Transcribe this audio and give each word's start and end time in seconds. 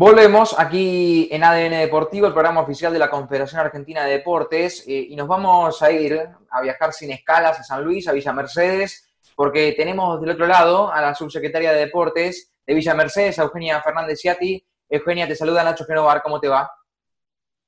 Volvemos 0.00 0.58
aquí 0.58 1.28
en 1.30 1.44
ADN 1.44 1.72
Deportivo, 1.72 2.26
el 2.26 2.32
programa 2.32 2.62
oficial 2.62 2.90
de 2.90 2.98
la 2.98 3.10
Confederación 3.10 3.60
Argentina 3.60 4.02
de 4.02 4.12
Deportes, 4.12 4.82
eh, 4.88 5.08
y 5.10 5.14
nos 5.14 5.28
vamos 5.28 5.82
a 5.82 5.90
ir 5.92 6.26
a 6.50 6.62
viajar 6.62 6.94
sin 6.94 7.10
escalas 7.10 7.60
a 7.60 7.62
San 7.62 7.84
Luis, 7.84 8.08
a 8.08 8.12
Villa 8.12 8.32
Mercedes, 8.32 9.12
porque 9.36 9.74
tenemos 9.76 10.18
del 10.18 10.30
otro 10.30 10.46
lado 10.46 10.90
a 10.90 11.02
la 11.02 11.14
subsecretaria 11.14 11.72
de 11.72 11.80
Deportes 11.80 12.50
de 12.66 12.72
Villa 12.72 12.94
Mercedes, 12.94 13.36
Eugenia 13.36 13.82
Fernández 13.82 14.18
Ciati. 14.18 14.66
Eugenia, 14.88 15.28
te 15.28 15.36
saluda 15.36 15.62
Nacho 15.62 15.84
Genovar, 15.84 16.22
¿cómo 16.22 16.40
te 16.40 16.48
va? 16.48 16.72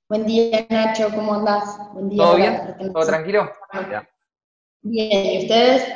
Buen 0.09 0.25
día, 0.25 0.67
Nacho, 0.71 1.11
¿cómo 1.14 1.35
andás? 1.35 1.79
Buen 1.93 2.09
día. 2.09 2.25
¿Todo 2.25 2.37
bien? 2.37 2.93
¿Todo 2.95 3.05
tranquilo? 3.05 3.53
Bien, 4.80 5.27
¿y 5.27 5.43
ustedes? 5.43 5.87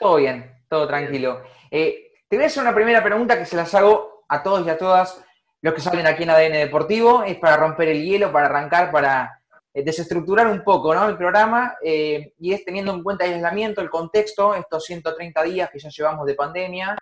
Todo 0.00 0.16
bien, 0.16 0.50
todo 0.70 0.88
tranquilo. 0.88 1.42
Eh, 1.70 2.12
te 2.26 2.36
voy 2.36 2.44
a 2.44 2.46
hacer 2.46 2.62
una 2.62 2.74
primera 2.74 3.04
pregunta 3.04 3.38
que 3.38 3.44
se 3.44 3.56
las 3.56 3.74
hago 3.74 4.24
a 4.30 4.42
todos 4.42 4.66
y 4.66 4.70
a 4.70 4.78
todas 4.78 5.27
los 5.60 5.74
que 5.74 5.80
salen 5.80 6.06
aquí 6.06 6.22
en 6.22 6.30
ADN 6.30 6.52
Deportivo, 6.52 7.22
es 7.24 7.36
para 7.38 7.56
romper 7.56 7.88
el 7.88 8.04
hielo, 8.04 8.32
para 8.32 8.46
arrancar, 8.46 8.92
para 8.92 9.40
eh, 9.74 9.82
desestructurar 9.82 10.46
un 10.46 10.62
poco 10.62 10.94
¿no? 10.94 11.08
el 11.08 11.16
programa, 11.16 11.76
eh, 11.82 12.32
y 12.38 12.52
es 12.52 12.64
teniendo 12.64 12.92
en 12.92 13.02
cuenta 13.02 13.24
el 13.24 13.34
aislamiento, 13.34 13.80
el 13.80 13.90
contexto, 13.90 14.54
estos 14.54 14.84
130 14.84 15.42
días 15.42 15.70
que 15.70 15.78
ya 15.78 15.88
llevamos 15.88 16.26
de 16.26 16.34
pandemia 16.34 16.96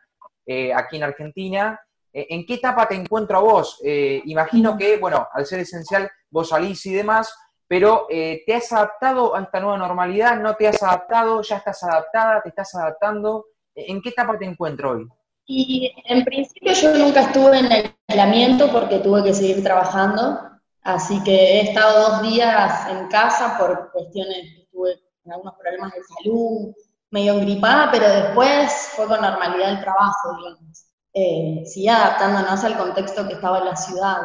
eh, 0.46 0.72
aquí 0.72 0.96
en 0.96 1.04
Argentina. 1.04 1.80
¿En 2.18 2.46
qué 2.46 2.54
etapa 2.54 2.88
te 2.88 2.94
encuentro 2.94 3.36
a 3.36 3.40
vos? 3.42 3.78
imagino 3.82 4.78
que, 4.78 4.96
bueno, 4.96 5.28
al 5.30 5.44
ser 5.44 5.60
esencial, 5.60 6.10
vos 6.30 6.48
salís 6.48 6.86
y 6.86 6.94
demás, 6.94 7.30
pero 7.68 8.06
¿te 8.08 8.54
has 8.54 8.72
adaptado 8.72 9.36
a 9.36 9.42
esta 9.42 9.60
nueva 9.60 9.76
normalidad? 9.76 10.40
¿No 10.40 10.54
te 10.54 10.66
has 10.66 10.82
adaptado? 10.82 11.42
¿Ya 11.42 11.58
estás 11.58 11.82
adaptada? 11.82 12.40
¿Te 12.40 12.48
estás 12.48 12.74
adaptando? 12.74 13.44
¿En 13.74 14.00
qué 14.00 14.08
etapa 14.08 14.38
te 14.38 14.46
encuentro 14.46 14.92
hoy? 14.92 15.06
Y 15.46 15.94
en 16.06 16.24
principio 16.24 16.72
yo 16.72 16.98
nunca 16.98 17.20
estuve 17.20 17.58
en 17.58 17.94
aislamiento 18.08 18.70
porque 18.72 18.98
tuve 18.98 19.22
que 19.22 19.34
seguir 19.34 19.62
trabajando, 19.62 20.40
así 20.82 21.22
que 21.22 21.32
he 21.32 21.60
estado 21.70 22.10
dos 22.10 22.22
días 22.22 22.88
en 22.90 23.06
casa 23.08 23.56
por 23.56 23.92
cuestiones, 23.92 24.68
tuve 24.72 25.00
algunos 25.24 25.54
problemas 25.54 25.92
de 25.92 26.00
salud, 26.02 26.74
medio 27.10 27.34
engripada, 27.34 27.90
pero 27.92 28.08
después 28.08 28.90
fue 28.96 29.06
con 29.06 29.20
normalidad 29.20 29.70
el 29.70 29.80
trabajo, 29.80 30.36
digamos. 30.36 30.86
Eh, 31.14 31.64
adaptándonos 31.88 32.62
al 32.64 32.76
contexto 32.76 33.26
que 33.26 33.34
estaba 33.34 33.60
en 33.60 33.66
la 33.66 33.76
ciudad. 33.76 34.18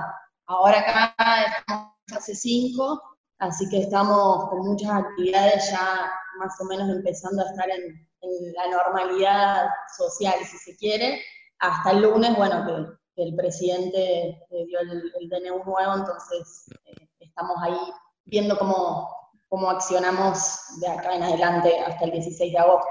Ahora 0.47 0.79
acá 0.79 1.15
estamos 1.45 1.93
hace 2.17 2.35
cinco, 2.35 3.01
así 3.39 3.69
que 3.69 3.79
estamos 3.79 4.49
con 4.49 4.59
muchas 4.67 4.89
actividades 4.89 5.71
ya 5.71 6.11
más 6.37 6.59
o 6.59 6.65
menos 6.65 6.89
empezando 6.89 7.43
a 7.43 7.49
estar 7.49 7.69
en, 7.69 8.07
en 8.21 8.53
la 8.53 8.67
normalidad 8.67 9.69
social, 9.97 10.35
si 10.45 10.57
se 10.57 10.77
quiere, 10.77 11.21
hasta 11.59 11.91
el 11.91 12.01
lunes, 12.01 12.35
bueno, 12.35 12.65
que, 12.65 13.01
el 13.23 13.35
presidente 13.35 14.29
eh, 14.49 14.65
dio 14.65 14.79
el, 14.79 15.29
DNU 15.29 15.63
nuevo, 15.63 15.95
entonces 15.95 16.65
eh, 16.85 17.07
estamos 17.19 17.55
ahí 17.61 17.77
viendo 18.25 18.57
cómo, 18.57 19.09
cómo 19.47 19.69
accionamos 19.69 20.79
de 20.79 20.87
acá 20.87 21.15
en 21.15 21.23
adelante 21.23 21.77
hasta 21.81 22.05
el 22.05 22.11
16 22.11 22.51
de 22.53 22.57
agosto. 22.57 22.87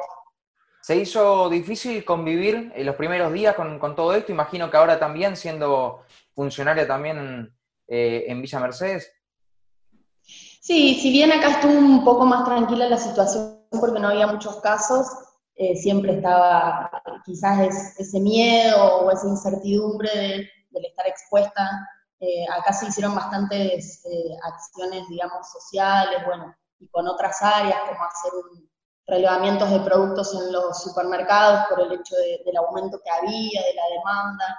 ¿Se 0.83 0.97
hizo 0.97 1.49
difícil 1.49 2.05
convivir 2.05 2.73
en 2.75 2.87
los 2.87 2.97
primeros 2.97 3.33
días 3.33 3.55
con, 3.55 3.95
todo 3.95 4.15
esto? 4.15 4.33
Imagino 4.33 4.71
que 4.71 4.77
ahora 4.77 4.99
también, 4.99 5.37
siendo 5.37 6.03
funcionaria 6.35 6.87
también 6.87 7.55
eh, 7.87 8.25
en 8.29 8.41
Villa 8.41 8.61
Mercedes. 8.61 9.13
Sí, 10.61 10.95
si 11.01 11.11
bien 11.11 11.33
acá 11.33 11.53
estuvo 11.53 11.73
un 11.73 12.05
poco 12.05 12.27
más 12.27 12.45
tranquila 12.45 12.89
la 12.89 12.99
situación 12.99 13.67
porque 13.81 13.99
no 13.99 14.09
había 14.09 14.27
muchos 14.27 14.61
casos, 14.61 15.07
eh, 15.55 15.75
siempre 15.77 16.17
estaba 16.17 16.91
quizás 17.25 17.95
ese 17.99 18.21
miedo 18.21 18.77
o 18.99 19.11
esa 19.11 19.27
incertidumbre 19.27 20.11
de, 20.11 20.51
del 20.71 20.85
estar 20.85 21.07
expuesta. 21.09 21.69
Eh, 22.21 22.45
acá 22.49 22.75
se 22.75 22.87
hicieron 22.89 23.15
bastantes 23.15 24.05
eh, 24.05 24.37
acciones, 24.43 25.09
digamos, 25.09 25.51
sociales, 25.51 26.25
bueno, 26.27 26.55
y 26.79 26.89
con 26.89 27.09
otras 27.09 27.41
áreas, 27.41 27.81
como 27.89 28.05
hacer 28.05 28.33
un, 28.35 28.71
relevamientos 29.07 29.71
de 29.71 29.81
productos 29.81 30.35
en 30.35 30.53
los 30.53 30.83
supermercados 30.83 31.67
por 31.69 31.81
el 31.81 31.93
hecho 31.93 32.15
del 32.45 32.57
aumento 32.57 33.01
que 33.03 33.11
había, 33.11 33.63
de 33.63 33.75
la 33.75 33.83
demanda. 33.97 34.59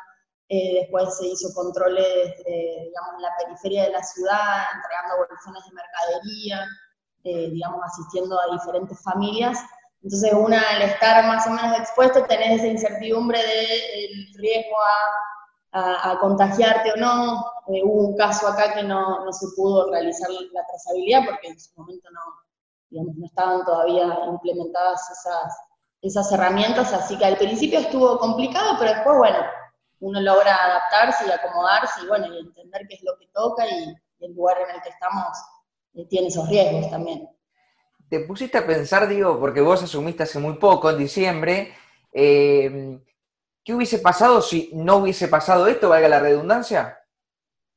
Después 0.80 1.18
se 1.18 1.28
hizo 1.28 1.54
controles, 1.54 2.36
digamos, 2.46 3.14
en 3.16 3.22
la 3.22 3.36
periferia 3.40 3.84
de 3.84 3.92
la 3.92 4.04
ciudad, 4.04 4.64
entregando 4.76 5.28
bolsones 5.28 5.64
de 5.66 5.72
mercadería. 5.72 6.68
Eh, 7.24 7.52
digamos, 7.52 7.80
asistiendo 7.86 8.36
a 8.40 8.52
diferentes 8.52 9.00
familias. 9.04 9.60
Entonces, 10.02 10.34
una, 10.34 10.60
al 10.72 10.82
estar 10.82 11.24
más 11.28 11.46
o 11.46 11.52
menos 11.52 11.78
expuesto, 11.78 12.26
tenés 12.26 12.60
esa 12.60 12.66
incertidumbre 12.66 13.38
del 13.38 14.34
riesgo 14.38 14.76
a, 15.72 16.12
a, 16.12 16.20
contagiarte 16.20 16.94
o 16.94 16.96
no. 16.96 17.46
Eh, 17.68 17.84
hubo 17.84 18.08
un 18.08 18.18
caso 18.18 18.48
acá 18.48 18.74
que 18.74 18.82
no, 18.82 19.24
no, 19.24 19.32
se 19.32 19.46
pudo 19.56 19.92
realizar 19.92 20.32
la 20.32 20.66
trazabilidad 20.66 21.26
porque 21.28 21.50
en 21.50 21.60
su 21.60 21.70
momento 21.80 22.10
no, 22.12 22.22
digamos, 22.90 23.16
no 23.18 23.26
estaban 23.28 23.64
todavía 23.66 24.08
implementadas 24.28 25.08
esas, 25.12 25.56
esas 26.02 26.32
herramientas, 26.32 26.92
así 26.92 27.20
que 27.20 27.26
al 27.26 27.38
principio 27.38 27.82
estuvo 27.82 28.18
complicado, 28.18 28.78
pero 28.80 28.96
después, 28.96 29.16
bueno, 29.16 29.38
uno 30.02 30.20
logra 30.20 30.56
adaptarse 30.56 31.26
y 31.28 31.32
acomodarse 31.32 32.02
y, 32.04 32.08
bueno, 32.08 32.28
y 32.34 32.40
entender 32.40 32.88
qué 32.88 32.96
es 32.96 33.04
lo 33.04 33.18
que 33.18 33.28
toca 33.28 33.66
y 33.68 33.96
el 34.20 34.34
lugar 34.34 34.58
en 34.68 34.76
el 34.76 34.82
que 34.82 34.90
estamos 34.90 35.38
tiene 36.10 36.28
esos 36.28 36.48
riesgos 36.50 36.90
también. 36.90 37.30
Te 38.10 38.22
pusiste 38.22 38.58
a 38.58 38.66
pensar, 38.66 39.08
digo, 39.08 39.40
porque 39.40 39.62
vos 39.62 39.84
asumiste 39.84 40.24
hace 40.24 40.40
muy 40.40 40.56
poco, 40.56 40.90
en 40.90 40.98
diciembre, 40.98 41.74
eh, 42.14 43.00
¿qué 43.64 43.74
hubiese 43.74 44.00
pasado 44.00 44.42
si 44.42 44.72
no 44.74 44.98
hubiese 44.98 45.28
pasado 45.28 45.68
esto, 45.68 45.90
valga 45.90 46.10
la 46.10 46.20
redundancia? 46.20 47.00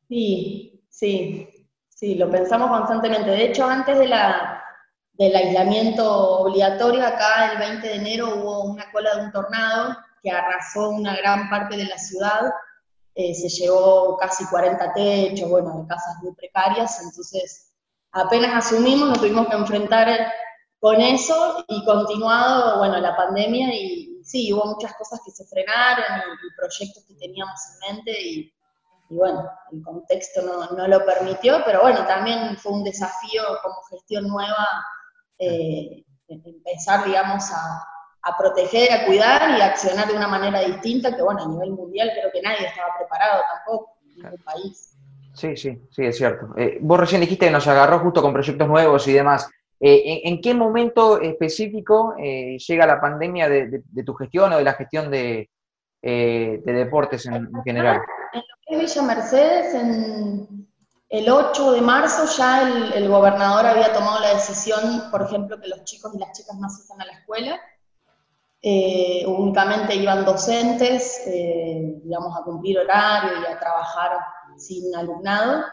Sí, 0.08 0.82
sí, 0.88 1.68
sí, 1.88 2.14
lo 2.14 2.30
pensamos 2.30 2.70
constantemente. 2.70 3.30
De 3.30 3.44
hecho, 3.44 3.66
antes 3.66 3.98
de 3.98 4.08
la, 4.08 4.62
del 5.12 5.36
aislamiento 5.36 6.40
obligatorio, 6.40 7.06
acá 7.06 7.52
el 7.52 7.58
20 7.58 7.86
de 7.86 7.94
enero 7.94 8.34
hubo 8.34 8.64
una 8.64 8.90
cola 8.90 9.14
de 9.14 9.22
un 9.22 9.32
tornado 9.32 9.96
que 10.24 10.30
arrasó 10.30 10.88
una 10.88 11.14
gran 11.14 11.50
parte 11.50 11.76
de 11.76 11.84
la 11.84 11.98
ciudad, 11.98 12.50
eh, 13.14 13.34
se 13.34 13.48
llevó 13.48 14.16
casi 14.16 14.46
40 14.46 14.94
techos, 14.94 15.48
bueno, 15.50 15.82
de 15.82 15.86
casas 15.86 16.16
muy 16.22 16.34
precarias, 16.34 17.00
entonces 17.02 17.74
apenas 18.10 18.66
asumimos, 18.66 19.10
nos 19.10 19.18
tuvimos 19.18 19.46
que 19.48 19.54
enfrentar 19.54 20.32
con 20.80 21.00
eso 21.00 21.64
y 21.68 21.84
continuado, 21.84 22.78
bueno, 22.78 22.98
la 22.98 23.14
pandemia 23.14 23.68
y 23.74 24.20
sí, 24.24 24.50
hubo 24.52 24.64
muchas 24.64 24.94
cosas 24.94 25.20
que 25.24 25.30
se 25.30 25.44
frenaron 25.44 26.22
y, 26.42 26.56
proyectos 26.56 27.04
que 27.04 27.14
teníamos 27.16 27.60
en 27.68 27.96
mente 27.96 28.22
y, 28.22 28.54
bueno, 29.10 29.46
el 29.70 29.82
contexto 29.82 30.40
no, 30.42 30.88
lo 30.88 31.04
permitió, 31.04 31.62
pero 31.66 31.82
bueno, 31.82 32.06
también 32.06 32.56
fue 32.56 32.72
un 32.72 32.82
desafío 32.82 33.42
como 33.62 33.76
gestión 33.90 34.26
nueva 34.26 34.66
eh, 35.38 36.02
empezar, 36.28 37.04
digamos, 37.04 37.44
a, 37.52 37.93
proteger, 38.36 38.92
a 38.92 39.06
cuidar 39.06 39.58
y 39.58 39.60
a 39.60 39.66
accionar 39.66 40.08
de 40.08 40.14
una 40.14 40.28
manera 40.28 40.60
distinta, 40.60 41.14
que 41.14 41.22
bueno, 41.22 41.42
a 41.42 41.48
nivel 41.48 41.72
mundial 41.72 42.10
creo 42.14 42.30
que 42.32 42.40
nadie 42.42 42.66
estaba 42.66 42.96
preparado 42.96 43.42
tampoco, 43.52 43.98
en 44.02 44.22
ningún 44.22 44.44
país. 44.44 44.96
Sí, 45.34 45.56
sí, 45.56 45.82
sí, 45.90 46.04
es 46.04 46.16
cierto. 46.16 46.54
Eh, 46.56 46.78
vos 46.80 46.98
recién 46.98 47.20
dijiste 47.20 47.46
que 47.46 47.52
nos 47.52 47.66
agarró 47.66 47.98
justo 47.98 48.22
con 48.22 48.32
proyectos 48.32 48.68
nuevos 48.68 49.06
y 49.08 49.12
demás. 49.12 49.50
Eh, 49.80 50.22
¿en, 50.24 50.40
qué 50.40 50.54
momento 50.54 51.20
específico 51.20 52.14
eh, 52.18 52.56
llega 52.56 52.86
la 52.86 53.00
pandemia 53.00 53.48
de, 53.48 53.82
tu 54.06 54.14
gestión 54.14 54.52
o 54.52 54.58
de 54.58 54.64
la 54.64 54.74
gestión 54.74 55.10
de, 55.10 55.50
deportes 56.00 57.26
en, 57.26 57.50
general? 57.64 58.00
En 58.32 58.40
lo 58.40 58.78
que 58.78 58.84
es 58.84 58.94
Villa 58.94 59.02
Mercedes, 59.02 59.74
en 59.74 60.68
el 61.14 61.30
8 61.30 61.72
de 61.72 61.80
marzo 61.80 62.24
ya 62.36 62.92
el, 62.94 63.08
gobernador 63.08 63.66
había 63.66 63.92
tomado 63.92 64.20
la 64.20 64.34
decisión, 64.34 65.10
por 65.10 65.22
ejemplo, 65.22 65.60
que 65.60 65.68
los 65.68 65.84
chicos 65.84 66.14
y 66.14 66.18
las 66.18 66.32
chicas 66.32 66.56
no 66.58 66.66
asistan 66.66 67.00
a 67.00 67.06
la 67.06 67.12
escuela. 67.12 67.60
Únicamente 69.26 69.94
iban 69.94 70.24
docentes, 70.24 71.22
digamos, 72.02 72.36
a 72.36 72.42
cumplir 72.44 72.78
horario 72.78 73.42
y 73.42 73.52
a 73.52 73.58
trabajar 73.58 74.18
sin 74.56 74.94
alumnado. 74.94 75.64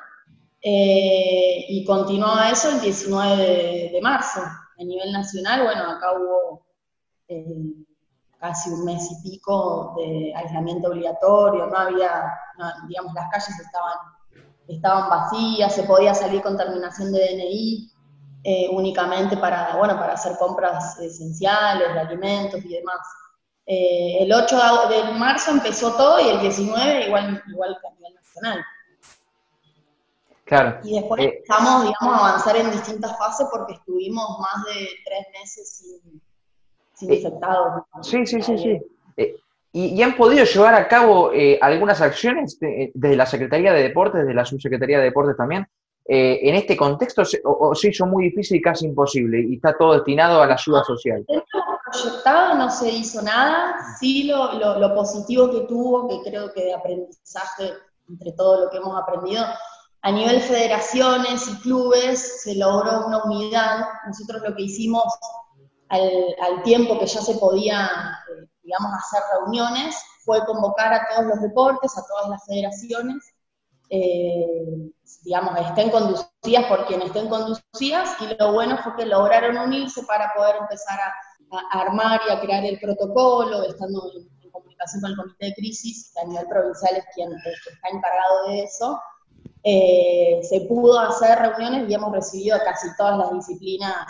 Eh, 0.64 1.66
y 1.70 1.84
continuaba 1.86 2.52
eso 2.52 2.70
el 2.70 2.82
19 2.82 3.90
de, 3.92 4.02
marzo. 4.02 4.42
A 4.42 4.84
nivel 4.84 5.12
nacional, 5.12 5.64
bueno, 5.64 5.84
acá 5.84 6.12
hubo 6.14 6.66
eh, 7.28 7.74
casi 8.40 8.70
un 8.70 8.86
mes 8.86 9.10
y 9.12 9.30
pico 9.30 9.96
de 9.98 10.34
aislamiento 10.36 10.90
obligatorio, 10.90 11.68
no 11.68 11.78
había, 11.78 12.32
digamos, 12.88 13.14
las 13.14 13.30
calles 13.30 13.60
estaban, 13.60 13.98
estaban 14.68 15.10
vacías, 15.10 15.74
se 15.74 15.84
podía 15.84 16.14
salir 16.14 16.42
con 16.42 16.58
terminación 16.58 17.12
de 17.12 17.20
DNI 17.20 17.91
eh, 18.44 18.68
únicamente 18.72 19.38
para, 19.38 19.76
bueno, 19.76 19.98
para 19.98 20.14
hacer 20.14 20.38
compras 20.38 21.00
esenciales, 21.00 21.94
de 21.94 22.00
alimentos 22.00 22.64
y 22.64 22.70
demás. 22.70 23.00
el 23.66 24.32
8 24.32 24.58
de 24.90 25.14
marzo 25.14 25.52
empezó 25.52 25.96
todo 25.96 26.20
y 26.20 26.30
el 26.30 26.40
19 26.42 27.08
igual, 27.08 27.44
igual 27.48 27.78
a 27.84 27.96
nivel 27.96 28.16
nacional. 28.16 28.66
Y 30.84 31.00
después 31.00 31.22
eh, 31.22 31.34
empezamos, 31.38 31.84
digamos, 31.84 32.20
a 32.20 32.28
avanzar 32.28 32.58
en 32.58 32.72
distintas 32.72 33.18
fases 33.18 33.48
porque 33.50 33.74
estuvimos 33.74 34.38
más 34.40 34.66
de 34.66 34.88
tres 35.06 35.28
meses 35.40 35.78
sin, 35.78 36.22
sin 36.94 37.12
eh, 37.12 37.16
infectados. 37.16 37.84
Sí, 38.02 38.26
sí, 38.26 38.42
sí, 38.42 38.58
sí. 38.58 38.82
Eh, 39.16 39.36
¿Y, 39.72 40.02
han 40.02 40.18
podido 40.18 40.44
llevar 40.44 40.76
a 40.76 40.90
cabo 40.90 41.32
eh, 41.32 41.58
algunas 41.62 42.02
acciones 42.02 42.60
desde 42.60 43.16
la 43.16 43.26
Secretaría 43.26 43.72
de 43.72 43.84
Deportes, 43.84 44.22
desde 44.22 44.34
la 44.34 44.44
Subsecretaría 44.44 44.98
de 44.98 45.06
Deportes 45.06 45.38
también? 45.38 45.66
Eh, 46.06 46.40
en 46.50 46.56
este 46.56 46.76
contexto 46.76 47.22
o, 47.46 47.76
se 47.76 47.90
hizo 47.90 48.06
muy 48.08 48.26
difícil 48.26 48.58
y 48.58 48.62
casi 48.62 48.86
imposible 48.88 49.46
y 49.48 49.56
está 49.56 49.78
todo 49.78 49.94
destinado 49.94 50.42
a 50.42 50.48
la 50.48 50.56
ayuda 50.56 50.84
social? 50.84 51.26
proyectado 51.92 52.56
no 52.56 52.70
se 52.70 52.90
hizo 52.90 53.22
nada, 53.22 53.76
sí 54.00 54.24
lo, 54.24 54.54
lo, 54.54 54.96
positivo 54.96 55.52
que 55.52 55.62
tuvo, 55.62 56.08
que 56.08 56.30
creo 56.30 56.52
que 56.54 56.64
de 56.64 56.74
aprendizaje 56.74 57.74
entre 58.10 58.32
todo 58.34 58.66
lo 58.66 58.70
que 58.70 58.78
hemos 58.78 59.00
aprendido, 59.00 59.44
a 60.02 60.12
nivel 60.12 60.42
federaciones 60.42 61.48
y 61.48 61.56
clubes 61.62 62.42
se 62.44 62.56
logró 62.56 63.06
una 63.06 63.24
unidad. 63.24 63.86
Nosotros 64.08 64.42
lo 64.42 64.56
que 64.56 64.64
hicimos 64.64 65.04
al, 65.90 66.64
tiempo 66.64 66.98
que 66.98 67.06
ya 67.06 67.22
se 67.22 67.36
podía, 67.36 67.86
eh, 67.86 68.48
digamos, 68.64 68.92
hacer 68.94 69.22
reuniones, 69.34 69.96
fue 70.26 70.44
convocar 70.46 70.94
a 70.94 71.08
todos 71.10 71.26
los 71.28 71.42
deportes, 71.42 71.98
a 71.98 72.06
todas 72.06 72.30
las 72.30 72.46
federaciones, 72.46 73.34
eh, 73.94 74.90
digamos, 75.24 75.60
estén 75.60 75.90
conducidas 75.90 76.66
por 76.70 76.86
quienes 76.86 77.08
estén 77.08 77.28
conducidas, 77.28 78.16
y 78.22 78.36
lo 78.40 78.54
bueno 78.54 78.78
fue 78.78 78.96
que 78.96 79.06
lograron 79.06 79.58
unirse 79.58 80.04
para 80.04 80.34
poder 80.34 80.56
empezar 80.62 80.98
a, 81.00 81.14
armar 81.72 82.22
y 82.26 82.32
a 82.32 82.40
crear 82.40 82.64
el 82.64 82.80
protocolo, 82.80 83.64
estando 83.64 84.10
en, 84.16 84.50
comunicación 84.52 85.02
con 85.02 85.12
el 85.12 85.18
comité 85.18 85.46
de 85.48 85.54
crisis, 85.56 86.14
a 86.22 86.26
nivel 86.26 86.48
provincial 86.48 86.96
es 86.96 87.06
quien 87.14 87.30
está 87.34 87.90
encargado 87.90 88.48
de 88.48 88.64
eso, 88.64 89.02
eh, 89.64 90.40
se 90.44 90.62
pudo 90.62 90.98
hacer 90.98 91.38
reuniones 91.40 91.90
y 91.90 91.94
hemos 91.94 92.14
recibido 92.14 92.56
a 92.56 92.64
casi 92.64 92.88
todas 92.96 93.18
las 93.18 93.32
disciplinas 93.34 94.08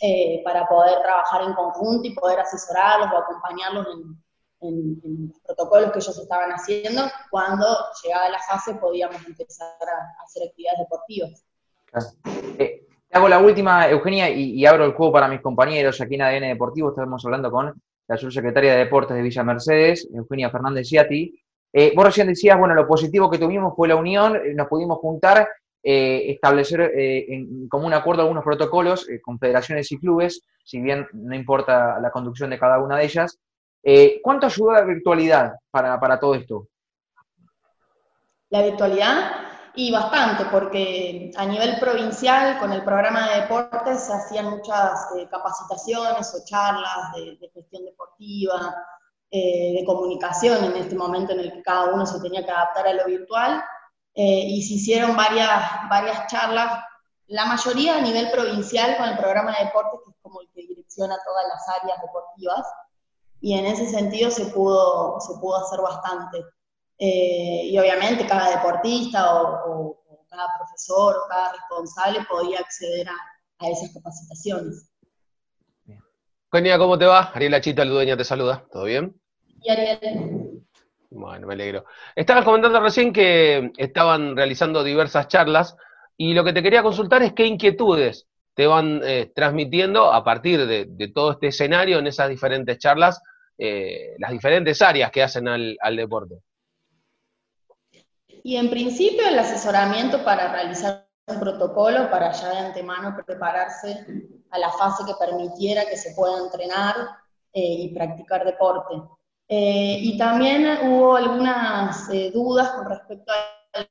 eh, 0.00 0.40
para 0.44 0.68
poder 0.68 1.02
trabajar 1.02 1.42
en 1.42 1.54
conjunto 1.54 2.06
y 2.06 2.14
poder 2.14 2.38
asesorarlos 2.38 3.08
o 3.12 3.18
acompañarlos 3.18 3.86
en, 3.94 4.22
los 4.60 5.40
protocolos 5.44 5.92
que 5.92 5.98
ellos 5.98 6.18
estaban 6.18 6.50
haciendo. 6.50 7.02
Cuando 7.30 7.66
llegaba 8.02 8.28
la 8.30 8.38
fase 8.40 8.74
podíamos 8.74 9.24
empezar 9.26 9.68
a, 9.68 10.24
hacer 10.24 10.48
actividades 10.48 10.80
deportivas. 10.80 11.44
Eh, 12.58 12.86
hago 13.12 13.28
la 13.28 13.38
última, 13.38 13.88
Eugenia, 13.88 14.28
y, 14.30 14.64
abro 14.66 14.84
el 14.84 14.92
juego 14.92 15.12
para 15.12 15.28
mis 15.28 15.40
compañeros 15.40 16.00
aquí 16.00 16.14
en 16.14 16.22
ADN 16.22 16.48
Deportivo. 16.48 16.90
Estamos 16.90 17.24
hablando 17.24 17.50
con 17.50 17.80
la 18.06 18.16
subsecretaria 18.16 18.72
de 18.72 18.78
Deportes 18.84 19.16
de 19.16 19.22
Villa 19.22 19.42
Mercedes, 19.42 20.08
Eugenia 20.12 20.50
Fernández 20.50 20.88
Ciati. 20.88 21.40
Eh, 21.72 21.92
vos 21.94 22.04
recién 22.04 22.26
decías, 22.26 22.58
bueno, 22.58 22.74
lo 22.74 22.86
positivo 22.86 23.30
que 23.30 23.38
tuvimos 23.38 23.74
fue 23.76 23.88
la 23.88 23.96
unión, 23.96 24.40
nos 24.54 24.68
pudimos 24.68 24.98
juntar 24.98 25.46
eh, 25.90 26.32
establecer 26.32 26.80
eh, 26.80 27.24
en 27.28 27.68
común 27.68 27.94
acuerdo 27.94 28.22
algunos 28.22 28.42
protocolos 28.42 29.08
eh, 29.08 29.20
con 29.20 29.38
federaciones 29.38 29.90
y 29.92 29.98
clubes, 29.98 30.42
si 30.64 30.80
bien 30.80 31.06
no 31.12 31.36
importa 31.36 32.00
la 32.00 32.10
conducción 32.10 32.50
de 32.50 32.58
cada 32.58 32.78
una 32.78 32.98
de 32.98 33.04
ellas. 33.04 33.38
¿Cuánto 34.22 34.46
ayudó 34.46 34.72
la 34.72 34.82
virtualidad 34.82 35.54
para, 35.70 36.20
todo 36.20 36.34
esto? 36.34 36.68
La 38.50 38.62
virtualidad 38.62 39.30
y 39.74 39.92
bastante, 39.92 40.44
porque 40.50 41.30
a 41.36 41.46
nivel 41.46 41.78
provincial, 41.78 42.58
con 42.58 42.72
el 42.72 42.82
programa 42.82 43.28
de 43.28 43.40
deportes, 43.42 44.04
se 44.04 44.12
hacían 44.12 44.50
muchas 44.50 45.08
capacitaciones 45.30 46.34
o 46.34 46.44
charlas 46.44 47.12
de, 47.14 47.36
de 47.36 47.50
gestión 47.50 47.84
deportiva, 47.84 48.74
de 49.30 49.82
comunicación 49.86 50.64
en 50.64 50.76
este 50.76 50.96
momento 50.96 51.32
en 51.32 51.40
el 51.40 51.52
que 51.52 51.62
cada 51.62 51.92
uno 51.92 52.06
se 52.06 52.20
tenía 52.20 52.44
que 52.44 52.50
adaptar 52.50 52.86
a 52.86 52.94
lo 52.94 53.04
virtual, 53.04 53.62
eh, 54.20 54.46
y 54.48 54.62
se 54.62 54.74
hicieron 54.74 55.16
varias, 55.16 55.48
varias 55.88 56.26
charlas, 56.26 56.82
la 57.28 57.46
mayoría 57.46 57.98
a 57.98 58.00
nivel 58.00 58.32
provincial 58.32 58.96
con 58.96 59.08
el 59.08 59.16
programa 59.16 59.52
de 59.52 59.66
deportes, 59.66 60.00
que 60.04 60.10
es 60.10 60.16
como 60.20 60.40
el 60.40 60.48
que 60.52 60.62
direcciona 60.62 61.16
todas 61.24 61.44
las 61.46 61.80
áreas 61.80 62.00
deportivas, 62.02 62.66
y 63.40 63.58
en 63.58 63.66
ese 63.66 63.86
sentido 63.86 64.30
se 64.30 64.46
pudo, 64.46 65.20
se 65.20 65.38
pudo 65.40 65.56
hacer 65.56 65.80
bastante. 65.80 66.44
Eh, 66.98 67.66
y 67.70 67.78
obviamente 67.78 68.26
cada 68.26 68.50
deportista 68.50 69.42
o, 69.42 69.96
cada 70.28 70.46
profesor 70.58 71.16
o 71.16 71.28
cada 71.28 71.52
responsable 71.52 72.26
podía 72.28 72.60
acceder 72.60 73.08
a, 73.08 73.16
a 73.60 73.70
esas 73.70 73.92
capacitaciones. 73.94 74.90
Kenia, 76.52 76.78
¿cómo 76.78 76.98
te 76.98 77.06
va? 77.06 77.30
Ariela 77.34 77.60
Chita, 77.60 77.84
Ludeña 77.84 78.16
te 78.16 78.24
saluda. 78.24 78.66
¿Todo 78.70 78.84
bien? 78.84 79.18
Y 79.62 79.70
Ariel. 79.70 80.64
Bueno, 81.10 81.46
me 81.46 81.54
alegro. 81.54 81.86
Estabas 82.14 82.44
comentando 82.44 82.80
recién 82.80 83.12
que 83.12 83.72
estaban 83.78 84.36
realizando 84.36 84.84
diversas 84.84 85.28
charlas 85.28 85.76
y 86.16 86.34
lo 86.34 86.44
que 86.44 86.52
te 86.52 86.62
quería 86.62 86.82
consultar 86.82 87.22
es 87.22 87.32
qué 87.32 87.46
inquietudes 87.46 88.27
te 88.58 88.66
van 88.66 89.00
eh, 89.04 89.30
transmitiendo 89.32 90.12
a 90.12 90.24
partir 90.24 90.66
de, 90.66 91.12
todo 91.14 91.30
este 91.30 91.46
escenario 91.46 92.00
en 92.00 92.08
esas 92.08 92.28
diferentes 92.28 92.76
charlas, 92.78 93.22
eh, 93.56 94.16
las 94.18 94.32
diferentes 94.32 94.82
áreas 94.82 95.12
que 95.12 95.22
hacen 95.22 95.46
al, 95.46 95.96
deporte. 95.96 96.40
Y 98.42 98.56
en 98.56 98.68
principio 98.68 99.28
el 99.28 99.38
asesoramiento 99.38 100.24
para 100.24 100.50
realizar 100.50 101.06
un 101.28 101.38
protocolo 101.38 102.10
para 102.10 102.32
ya 102.32 102.48
de 102.48 102.58
antemano 102.58 103.14
prepararse 103.24 104.04
a 104.50 104.58
la 104.58 104.72
fase 104.72 105.04
que 105.06 105.14
permitiera 105.24 105.84
que 105.88 105.96
se 105.96 106.12
pueda 106.16 106.38
entrenar 106.42 106.96
eh, 107.52 107.60
y 107.62 107.94
practicar 107.94 108.44
deporte. 108.44 108.94
Y 109.50 110.18
también 110.18 110.66
hubo 110.82 111.14
algunas 111.14 112.08
dudas 112.34 112.72
con 112.72 112.88
respecto 112.88 113.32
al, 113.74 113.88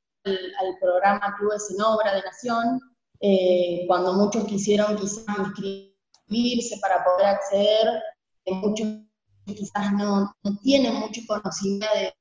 programa 0.78 1.36
Clubes 1.38 1.74
en 1.74 1.82
Obra 1.82 2.14
de 2.14 2.20
Nación, 2.20 2.80
eh, 3.20 3.84
cuando 3.86 4.14
muchos 4.14 4.44
quisieron 4.44 4.96
quizás 4.96 5.24
inscribirse 5.38 6.78
para 6.80 7.04
poder 7.04 7.26
acceder, 7.26 8.02
muchos 8.46 8.86
quizás 9.44 9.92
no, 9.92 10.34
no, 10.42 10.58
tienen 10.62 10.94
mucho 10.94 11.20
conocimiento 11.26 11.86
de 11.94 12.14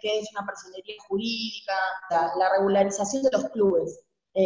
qué 0.00 0.20
es 0.20 0.28
una 0.32 0.46
personería 0.46 0.94
jurídica, 1.08 1.74
la, 2.10 2.50
regularización 2.56 3.22
de 3.24 3.30
los 3.32 3.44
clubes. 3.50 4.00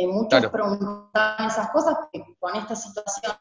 muchos 0.09 0.47
preguntaban 0.47 1.47
esas 1.47 1.71
cosas 1.71 1.97
con 2.39 2.57
esta 2.57 2.75
situación 2.75 3.37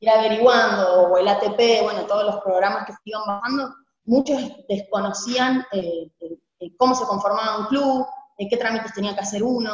ir 0.00 0.10
averiguando, 0.10 1.08
o 1.08 1.18
el 1.18 1.28
ATP, 1.28 1.82
bueno, 1.82 2.06
todos 2.06 2.24
los 2.24 2.42
programas 2.42 2.86
que 2.86 2.92
se 2.92 2.98
iban 3.04 3.22
bajando, 3.26 3.74
muchos 4.04 4.40
desconocían 4.68 5.64
eh, 5.72 6.10
eh, 6.20 6.38
eh, 6.60 6.76
cómo 6.76 6.94
se 6.94 7.04
conformaba 7.06 7.60
un 7.60 7.66
club, 7.66 8.06
qué 8.38 8.56
trámites 8.56 8.92
tenía 8.92 9.14
que 9.14 9.20
hacer 9.20 9.42
uno, 9.42 9.72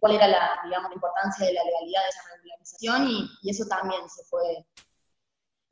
cuál 0.00 0.14
era 0.14 0.28
la, 0.28 0.60
digamos, 0.64 0.90
la 0.90 0.94
importancia 0.94 1.46
de 1.46 1.52
la 1.52 1.64
legalidad 1.64 2.02
de 2.02 2.08
esa 2.08 2.22
regularización, 2.34 3.08
y, 3.42 3.50
eso 3.50 3.64
también 3.66 4.08
se 4.08 4.24
fue, 4.24 4.66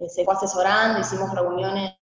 se 0.09 0.25
fue 0.25 0.35
asesorando, 0.35 1.01
hicimos 1.01 1.35
reuniones 1.35 1.95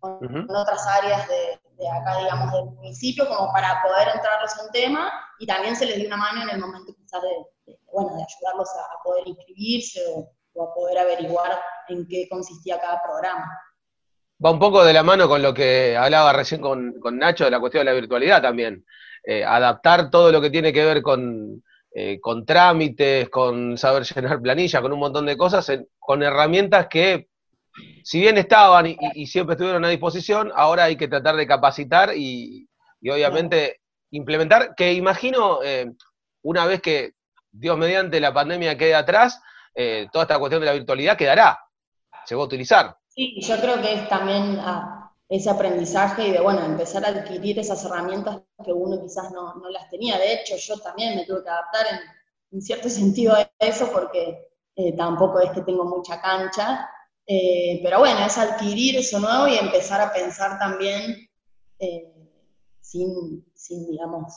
con, 0.00 0.50
otras 0.50 0.86
áreas 0.86 1.26
de, 1.28 1.88
acá, 1.88 2.18
digamos, 2.18 2.52
del 2.52 2.64
municipio, 2.66 3.28
como 3.28 3.52
para 3.52 3.82
poder 3.82 4.08
entrarlos 4.14 4.52
en 4.64 4.72
tema, 4.72 5.12
y 5.38 5.46
también 5.46 5.76
se 5.76 5.86
les 5.86 5.96
dio 5.96 6.06
una 6.06 6.16
mano 6.16 6.42
en 6.42 6.50
el 6.50 6.60
momento 6.60 6.92
quizás 6.94 7.22
de, 7.22 7.76
bueno, 7.92 8.16
de 8.16 8.24
ayudarlos 8.24 8.68
a, 8.76 8.80
a 8.80 9.02
poder 9.02 9.28
inscribirse 9.28 10.00
o, 10.14 10.32
a 10.62 10.74
poder 10.74 10.98
averiguar 10.98 11.60
en 11.88 12.06
qué 12.08 12.28
consistía 12.28 12.80
cada 12.80 13.00
programa. 13.02 13.46
Va 14.44 14.52
un 14.52 14.60
poco 14.60 14.84
de 14.84 14.92
la 14.92 15.02
mano 15.02 15.28
con 15.28 15.42
lo 15.42 15.52
que 15.52 15.96
hablaba 15.96 16.32
recién 16.32 16.60
con, 16.60 16.94
Nacho 17.12 17.44
de 17.44 17.50
la 17.50 17.58
cuestión 17.58 17.80
de 17.84 17.90
la 17.90 17.98
virtualidad 17.98 18.40
también. 18.40 18.84
Eh, 19.24 19.44
adaptar 19.44 20.10
todo 20.10 20.30
lo 20.30 20.40
que 20.40 20.50
tiene 20.50 20.72
que 20.72 20.84
ver 20.84 21.02
con, 21.02 21.64
eh, 21.92 22.20
con 22.20 22.46
trámites, 22.46 23.28
con 23.30 23.76
saber 23.76 24.04
llenar 24.04 24.40
planilla, 24.40 24.80
con 24.80 24.92
un 24.92 25.00
montón 25.00 25.26
de 25.26 25.36
cosas, 25.36 25.68
con 25.98 26.22
herramientas 26.22 26.86
que, 26.86 27.28
si 28.04 28.20
bien 28.20 28.38
estaban 28.38 28.86
y, 28.86 29.26
siempre 29.26 29.54
estuvieron 29.54 29.84
a 29.84 29.88
disposición, 29.88 30.52
ahora 30.54 30.84
hay 30.84 30.96
que 30.96 31.08
tratar 31.08 31.34
de 31.34 31.46
capacitar 31.46 32.12
y, 32.16 32.68
obviamente 33.10 33.80
implementar, 34.12 34.74
que 34.76 34.92
imagino, 34.92 35.64
eh, 35.64 35.90
una 36.42 36.64
vez 36.64 36.80
que 36.80 37.14
Dios 37.50 37.76
mediante 37.76 38.20
la 38.20 38.32
pandemia 38.32 38.78
quede 38.78 38.94
atrás, 38.94 39.42
toda 40.12 40.24
esta 40.24 40.38
cuestión 40.40 40.60
de 40.60 40.66
la 40.66 40.72
virtualidad 40.72 41.16
quedará, 41.16 41.58
se 42.24 42.34
va 42.34 42.42
a 42.42 42.46
utilizar. 42.46 42.96
Sí, 43.18 43.40
yo 43.40 43.60
creo 43.60 43.82
que 43.82 43.94
es 43.94 44.08
también 44.08 44.60
ah, 44.60 45.12
ese 45.28 45.50
aprendizaje 45.50 46.28
y 46.28 46.30
de, 46.30 46.40
bueno, 46.40 46.64
empezar 46.64 47.04
a 47.04 47.08
adquirir 47.08 47.58
esas 47.58 47.84
herramientas 47.84 48.42
que 48.64 48.72
uno 48.72 49.02
quizás 49.02 49.32
no, 49.32 49.60
las 49.70 49.90
tenía. 49.90 50.16
De 50.18 50.34
hecho, 50.34 50.54
yo 50.56 50.78
también 50.78 51.16
me 51.16 51.26
tuve 51.26 51.42
que 51.42 51.48
adaptar 51.48 51.86
en, 52.52 52.62
cierto 52.62 52.88
sentido 52.88 53.34
a 53.34 53.50
eso 53.58 53.90
porque 53.92 54.52
eh, 54.76 54.92
tampoco 54.96 55.40
es 55.40 55.50
que 55.50 55.62
tengo 55.62 55.84
mucha 55.84 56.20
cancha. 56.20 56.88
Eh, 57.26 57.80
pero 57.82 57.98
bueno, 57.98 58.24
es 58.24 58.38
adquirir 58.38 58.98
eso 58.98 59.18
nuevo 59.18 59.48
y 59.48 59.56
empezar 59.56 60.00
a 60.00 60.12
pensar 60.12 60.56
también 60.60 61.28
sin, 62.80 63.44
sin, 63.52 63.90
digamos, 63.90 64.32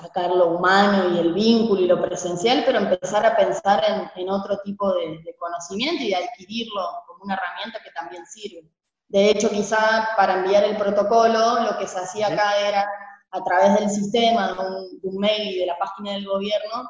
sacar 0.00 0.30
lo 0.30 0.56
humano 0.56 1.14
y 1.14 1.18
el 1.18 1.32
vínculo 1.32 1.80
y 1.80 1.86
lo 1.86 2.00
presencial, 2.00 2.62
pero 2.64 2.78
empezar 2.78 3.26
a 3.26 3.36
pensar 3.36 3.82
en, 4.14 4.30
otro 4.30 4.58
tipo 4.58 4.92
de, 4.94 5.36
conocimiento 5.38 6.04
y 6.04 6.10
de 6.10 6.16
adquirirlo 6.16 6.82
como 7.06 7.24
una 7.24 7.34
herramienta 7.34 7.80
que 7.82 7.90
también 7.90 8.24
sirve. 8.26 8.70
De 9.08 9.30
hecho, 9.30 9.50
quizá 9.50 10.08
para 10.16 10.34
enviar 10.34 10.64
el 10.64 10.76
protocolo, 10.76 11.62
lo 11.62 11.78
que 11.78 11.88
se 11.88 11.98
hacía 11.98 12.28
acá 12.28 12.58
era 12.58 12.88
a 13.30 13.42
través 13.42 13.74
del 13.80 13.90
sistema, 13.90 14.52
de 14.52 14.52
un, 14.52 15.00
de 15.00 15.08
un 15.08 15.18
mail 15.18 15.48
y 15.54 15.58
de 15.58 15.66
la 15.66 15.78
página 15.78 16.12
del 16.12 16.26
gobierno, 16.26 16.88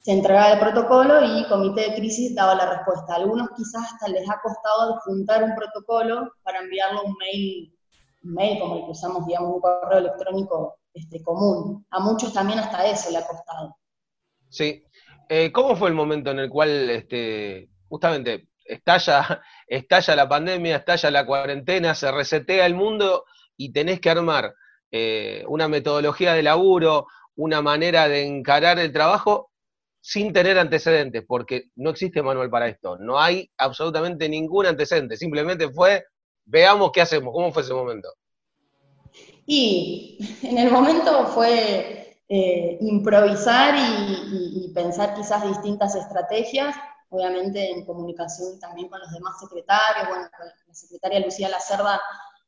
se 0.00 0.12
entregaba 0.12 0.52
el 0.52 0.60
protocolo 0.60 1.24
y 1.24 1.38
el 1.38 1.48
comité 1.48 1.82
de 1.82 1.94
crisis 1.94 2.34
daba 2.34 2.54
la 2.54 2.66
respuesta. 2.66 3.12
A 3.12 3.16
algunos 3.16 3.50
quizás 3.56 3.92
hasta 3.92 4.08
les 4.08 4.28
ha 4.28 4.40
costado 4.40 4.98
juntar 5.04 5.44
un 5.44 5.54
protocolo 5.54 6.32
para 6.42 6.60
enviarlo 6.60 7.02
un 7.04 7.14
mail 7.18 7.78
mail 8.22 8.58
como 8.58 8.76
el 8.76 8.84
que 8.84 8.90
usamos, 8.90 9.26
digamos, 9.26 9.54
un 9.54 9.60
correo 9.60 9.98
electrónico 9.98 10.78
este, 10.98 11.22
común. 11.22 11.86
A 11.90 12.00
muchos 12.00 12.32
también 12.32 12.58
hasta 12.58 12.86
eso 12.86 13.10
le 13.10 13.18
ha 13.18 13.26
costado. 13.26 13.76
Sí. 14.48 14.84
Eh, 15.28 15.52
¿Cómo 15.52 15.76
fue 15.76 15.88
el 15.88 15.94
momento 15.94 16.30
en 16.30 16.38
el 16.38 16.48
cual 16.48 16.90
este, 16.90 17.68
justamente 17.88 18.48
estalla, 18.64 19.42
estalla 19.66 20.16
la 20.16 20.28
pandemia, 20.28 20.76
estalla 20.76 21.10
la 21.10 21.26
cuarentena, 21.26 21.94
se 21.94 22.10
resetea 22.10 22.66
el 22.66 22.74
mundo 22.74 23.24
y 23.56 23.72
tenés 23.72 24.00
que 24.00 24.10
armar 24.10 24.54
eh, 24.90 25.44
una 25.48 25.68
metodología 25.68 26.32
de 26.34 26.42
laburo, 26.42 27.06
una 27.36 27.60
manera 27.60 28.08
de 28.08 28.24
encarar 28.24 28.78
el 28.78 28.92
trabajo 28.92 29.50
sin 30.00 30.32
tener 30.32 30.58
antecedentes, 30.58 31.24
porque 31.26 31.64
no 31.76 31.90
existe 31.90 32.22
manual 32.22 32.48
para 32.48 32.68
esto, 32.68 32.96
no 32.98 33.20
hay 33.20 33.50
absolutamente 33.58 34.28
ningún 34.28 34.64
antecedente, 34.64 35.16
simplemente 35.16 35.68
fue, 35.70 36.04
veamos 36.46 36.90
qué 36.92 37.02
hacemos, 37.02 37.32
cómo 37.34 37.52
fue 37.52 37.62
ese 37.62 37.74
momento. 37.74 38.08
Y 39.50 40.18
en 40.42 40.58
el 40.58 40.70
momento 40.70 41.24
fue 41.28 42.20
eh, 42.28 42.78
improvisar 42.82 43.74
y, 43.76 44.70
pensar 44.74 45.14
quizás 45.14 45.42
distintas 45.42 45.94
estrategias, 45.94 46.76
obviamente 47.08 47.70
en 47.70 47.86
comunicación 47.86 48.60
también 48.60 48.88
con 48.90 49.00
los 49.00 49.10
demás 49.10 49.40
secretarios, 49.40 50.06
bueno, 50.08 50.28
la 50.68 50.74
secretaria 50.74 51.20
Lucía 51.20 51.48
Lacerda, 51.48 51.98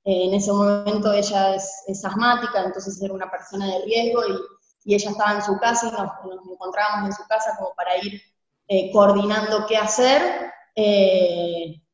eh, 0.04 0.26
en 0.26 0.34
ese 0.34 0.52
momento 0.52 1.10
ella 1.12 1.54
es, 1.54 2.04
asmática, 2.04 2.62
entonces 2.64 3.00
era 3.02 3.14
una 3.14 3.30
persona 3.30 3.66
de 3.66 3.84
riesgo 3.86 4.20
y, 4.84 4.94
ella 4.94 5.10
estaba 5.10 5.32
en 5.32 5.42
su 5.42 5.58
casa 5.58 5.88
y 5.88 5.92
nos, 5.92 6.52
encontrábamos 6.52 7.08
en 7.08 7.12
su 7.16 7.26
casa 7.28 7.56
como 7.56 7.74
para 7.74 7.96
ir 7.96 8.20
eh, 8.68 8.92
coordinando 8.92 9.66
qué 9.66 9.78
hacer. 9.78 10.52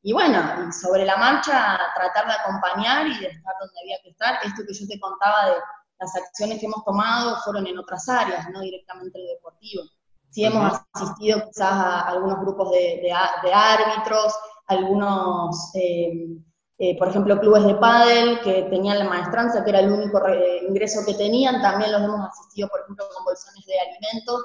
Y 0.07 0.13
bueno, 0.13 0.41
sobre 0.71 1.05
la 1.05 1.17
marcha 1.17 1.77
tratar 1.97 2.29
de 2.29 2.35
acompañar 2.35 3.09
y 3.09 3.19
de 3.19 3.27
estar 3.27 3.55
donde 3.59 3.75
había 3.83 3.99
que 4.05 4.11
estar. 4.11 4.39
Esto 4.45 4.63
que 4.65 4.73
yo 4.73 4.87
te 4.87 5.01
contaba 5.01 5.47
de 5.47 5.55
las 5.99 6.15
acciones 6.15 6.61
que 6.61 6.67
hemos 6.67 6.85
tomado 6.85 7.37
fueron 7.43 7.67
en 7.67 7.77
otras 7.77 8.09
áreas, 8.09 8.49
no 8.51 8.61
directamente 8.61 9.19
el 9.19 9.27
deportivo. 9.27 9.83
Sí 10.31 10.45
hemos 10.45 10.81
asistido 10.93 11.43
quizás 11.49 11.73
a 11.73 12.01
algunos 12.03 12.39
grupos 12.39 12.71
de, 12.71 13.13
árbitros, 13.53 14.33
algunos, 14.69 15.75
eh, 15.75 16.39
eh, 16.79 16.97
por 16.97 17.09
ejemplo, 17.09 17.41
clubes 17.41 17.65
de 17.65 17.75
pádel 17.75 18.41
que 18.43 18.63
tenían 18.71 19.01
la 19.01 19.09
maestranza, 19.09 19.65
que 19.65 19.71
era 19.71 19.81
el 19.81 19.91
único 19.91 20.23
ingreso 20.69 21.01
que 21.05 21.15
tenían, 21.15 21.61
también 21.61 21.91
los 21.91 22.03
hemos 22.03 22.29
asistido, 22.29 22.69
por 22.69 22.83
ejemplo, 22.83 23.09
con 23.13 23.25
bolsones 23.25 23.67
de 23.67 23.75
alimentos, 23.81 24.41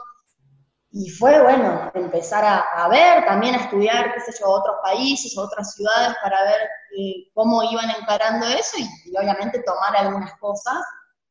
y 0.93 1.09
fue, 1.09 1.41
bueno, 1.41 1.89
empezar 1.93 2.43
a, 2.43 2.87
ver, 2.89 3.25
también 3.25 3.55
a 3.55 3.59
estudiar, 3.59 4.13
qué 4.13 4.19
sé 4.19 4.37
yo, 4.39 4.49
otros 4.49 4.75
países, 4.83 5.37
otras 5.37 5.73
ciudades 5.73 6.15
para 6.21 6.43
ver 6.43 6.61
eh, 6.99 7.29
cómo 7.33 7.63
iban 7.63 7.89
encarando 7.91 8.45
eso 8.47 8.77
y, 8.77 9.15
obviamente 9.15 9.63
tomar 9.63 9.95
algunas 9.95 10.37
cosas 10.39 10.75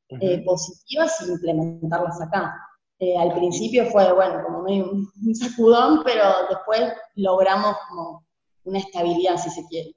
eh, 0.08 0.42
positivas 0.44 1.14
y 1.20 1.32
implementarlas 1.32 2.22
acá. 2.22 2.56
Eh, 3.00 3.18
al 3.18 3.34
principio 3.34 3.84
fue, 3.90 4.10
bueno, 4.12 4.42
como 4.44 4.62
medio 4.62 4.90
un, 4.90 5.34
sacudón, 5.34 6.02
pero 6.04 6.24
después 6.48 6.92
logramos 7.16 7.76
como 7.88 8.26
una 8.64 8.78
estabilidad, 8.78 9.36
si 9.36 9.50
se 9.50 9.66
quiere. 9.68 9.94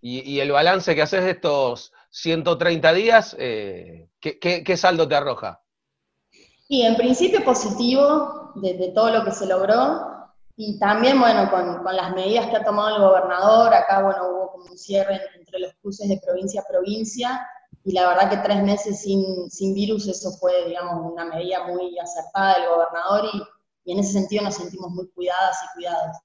Y, 0.00 0.40
el 0.40 0.52
balance 0.52 0.94
que 0.94 1.02
haces 1.02 1.24
de 1.24 1.30
estos 1.30 1.92
130 2.10 2.92
días, 2.92 3.34
¿qué, 3.38 4.38
qué 4.40 4.76
saldo 4.76 5.08
te 5.08 5.14
arroja? 5.16 5.63
Y 6.68 6.82
en 6.82 6.96
principio 6.96 7.44
positivo 7.44 8.52
de, 8.56 8.92
todo 8.94 9.10
lo 9.10 9.24
que 9.24 9.32
se 9.32 9.46
logró, 9.46 10.12
y 10.56 10.78
también, 10.78 11.20
bueno, 11.20 11.50
con, 11.50 11.82
con, 11.82 11.96
las 11.96 12.14
medidas 12.14 12.46
que 12.46 12.56
ha 12.56 12.64
tomado 12.64 12.96
el 12.96 13.02
gobernador, 13.02 13.74
acá, 13.74 14.02
bueno, 14.02 14.28
hubo 14.30 14.52
como 14.52 14.70
un 14.70 14.78
cierre 14.78 15.20
entre 15.36 15.58
los 15.58 15.74
cruces 15.74 16.08
de 16.08 16.20
provincia 16.24 16.60
a 16.60 16.68
provincia, 16.68 17.46
y 17.84 17.92
la 17.92 18.08
verdad 18.08 18.30
que 18.30 18.36
tres 18.38 18.62
meses 18.62 19.02
sin, 19.02 19.50
sin 19.50 19.74
virus, 19.74 20.06
eso 20.08 20.30
fue, 20.32 20.66
digamos, 20.66 21.12
una 21.12 21.24
medida 21.24 21.66
muy 21.66 21.98
acertada 21.98 22.54
del 22.54 22.68
gobernador, 22.68 23.28
y, 23.34 23.42
y 23.84 23.92
en 23.92 23.98
ese 23.98 24.12
sentido 24.12 24.44
nos 24.44 24.54
sentimos 24.54 24.90
muy 24.90 25.08
cuidadas 25.08 25.58
y 25.64 25.74
cuidados. 25.74 26.16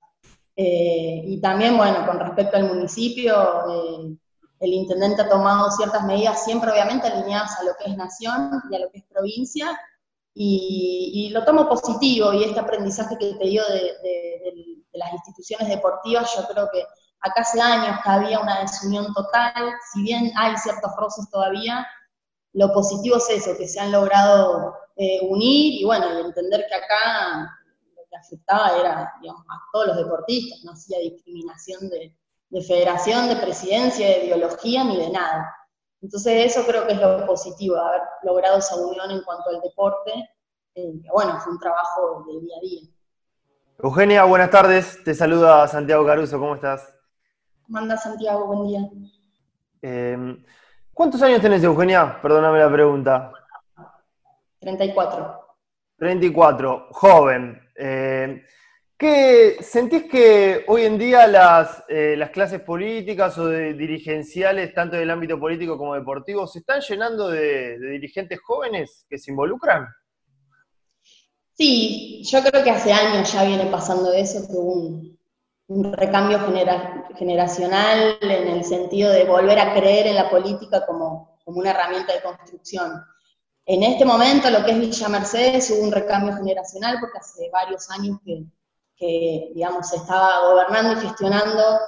Eh, 0.55 1.21
y 1.25 1.39
también, 1.39 1.77
bueno, 1.77 2.05
con 2.05 2.19
respecto 2.19 2.57
al 2.57 2.67
municipio, 2.67 3.33
eh, 3.69 4.17
el 4.59 4.73
intendente 4.73 5.21
ha 5.21 5.29
tomado 5.29 5.71
ciertas 5.71 6.03
medidas, 6.03 6.43
siempre 6.43 6.69
obviamente 6.69 7.07
alineadas 7.07 7.57
a 7.59 7.63
lo 7.63 7.71
que 7.77 7.89
es 7.89 7.95
nación 7.95 8.61
y 8.69 8.75
a 8.75 8.79
lo 8.79 8.89
que 8.91 8.97
es 8.97 9.05
provincia, 9.05 9.79
y, 10.41 11.29
lo 11.31 11.43
tomo 11.43 11.67
positivo 11.67 12.31
y 12.31 12.45
este 12.45 12.61
aprendizaje 12.61 13.17
que 13.17 13.33
te 13.33 13.45
dio 13.45 13.61
de, 13.67 14.85
las 14.93 15.13
instituciones 15.13 15.67
deportivas, 15.69 16.33
yo 16.35 16.47
creo 16.47 16.67
que 16.71 16.83
acá 17.21 17.41
hace 17.41 17.61
años 17.61 17.99
que 18.03 18.09
había 18.09 18.39
una 18.39 18.61
desunión 18.61 19.13
total, 19.13 19.71
si 19.93 20.01
bien 20.01 20.31
hay 20.35 20.57
ciertos 20.57 20.91
roces 20.97 21.29
todavía, 21.29 21.87
lo 22.53 22.73
positivo 22.73 23.17
es 23.17 23.29
eso, 23.29 23.55
que 23.57 23.67
se 23.67 23.79
han 23.79 23.91
logrado 23.91 24.73
eh, 24.95 25.19
unir 25.29 25.81
y 25.81 25.85
bueno, 25.85 26.07
entender 26.19 26.65
que 26.67 26.75
acá 26.75 27.49
lo 27.95 28.01
que 28.09 28.17
afectaba 28.17 28.77
era 28.77 29.01
a 29.03 29.61
todos 29.71 29.87
los 29.87 29.97
deportistas, 29.97 30.59
no 30.63 30.71
hacía 30.71 30.99
discriminación 30.99 31.89
de, 31.89 32.17
de 32.49 32.61
federación, 32.61 33.29
de 33.29 33.35
presidencia, 33.37 34.07
de 34.07 34.25
ideología 34.25 34.83
ni 34.83 34.97
de 34.97 35.09
nada. 35.11 35.53
Entonces 36.01 36.45
eso 36.45 36.65
creo 36.65 36.87
que 36.87 36.93
es 36.93 37.01
lo 37.01 37.25
positivo, 37.25 37.75
haber 37.75 38.01
logrado 38.23 38.57
esa 38.57 38.75
unión 38.75 39.11
en 39.11 39.21
cuanto 39.23 39.49
al 39.49 39.61
deporte, 39.61 40.11
eh, 40.75 40.93
bueno, 41.11 41.39
fue 41.41 41.53
un 41.53 41.59
trabajo 41.59 42.25
de 42.27 42.39
día 42.39 42.55
a 42.57 42.61
día. 42.61 42.81
Eugenia, 43.79 44.23
buenas 44.23 44.49
tardes, 44.49 45.03
te 45.03 45.13
saluda 45.13 45.67
Santiago 45.67 46.05
Caruso, 46.05 46.39
¿cómo 46.39 46.55
estás? 46.55 46.95
¿Cómo 47.63 47.77
andas 47.77 48.03
Santiago? 48.03 48.47
Buen 48.47 48.67
día. 48.67 48.89
Em, 49.81 50.43
¿Cuántos 50.93 51.21
años 51.21 51.41
tenés, 51.41 51.63
Eugenia? 51.63 52.19
Perdóname 52.21 52.59
la 52.59 52.71
pregunta. 52.71 53.31
34. 54.59 55.47
34, 55.97 56.87
joven. 56.91 57.61
Eh, 57.75 58.43
¿Qué, 58.99 59.59
¿Sentís 59.61 60.11
que 60.11 60.65
hoy 60.67 60.81
en 60.81 60.97
día 60.97 61.25
las, 61.25 61.85
eh, 61.87 62.15
las 62.17 62.31
clases 62.31 62.59
políticas 62.59 63.37
o 63.37 63.47
de 63.47 63.73
dirigenciales, 63.73 64.73
tanto 64.73 64.97
del 64.97 65.09
ámbito 65.09 65.39
político 65.39 65.77
como 65.77 65.95
deportivo, 65.95 66.45
se 66.45 66.59
están 66.59 66.81
llenando 66.81 67.29
de, 67.29 67.79
dirigentes 67.79 68.41
jóvenes 68.41 69.05
que 69.09 69.17
se 69.17 69.31
involucran? 69.31 69.87
Sí, 71.53 72.21
yo 72.29 72.43
creo 72.43 72.61
que 72.61 72.71
hace 72.71 72.91
años 72.91 73.31
ya 73.31 73.45
viene 73.45 73.67
pasando 73.67 74.11
eso, 74.11 74.45
que 74.45 74.57
un 74.57 75.93
recambio 75.93 76.39
generacional 77.15 78.17
en 78.19 78.47
el 78.49 78.65
sentido 78.65 79.13
de 79.13 79.23
volver 79.23 79.59
a 79.59 79.75
creer 79.75 80.07
en 80.07 80.15
la 80.15 80.29
política 80.29 80.85
como, 80.85 81.39
como 81.45 81.59
una 81.59 81.71
herramienta 81.71 82.13
de 82.15 82.21
construcción. 82.21 83.01
En 83.65 83.81
este 83.83 84.03
momento, 84.03 84.49
lo 84.49 84.65
que 84.65 84.71
es 84.71 84.79
Villa 84.81 85.07
Mercedes, 85.07 85.71
hubo 85.71 85.85
un 85.85 85.93
recambio 85.93 86.35
generacional 86.35 86.97
porque 86.99 87.19
hace 87.19 87.49
varios 87.49 87.89
años 87.91 88.17
que 88.25 88.43
que, 88.99 89.51
digamos, 89.55 89.91
estaba 89.93 90.49
gobernando 90.49 90.93
y 90.93 91.07
gestionando 91.07 91.79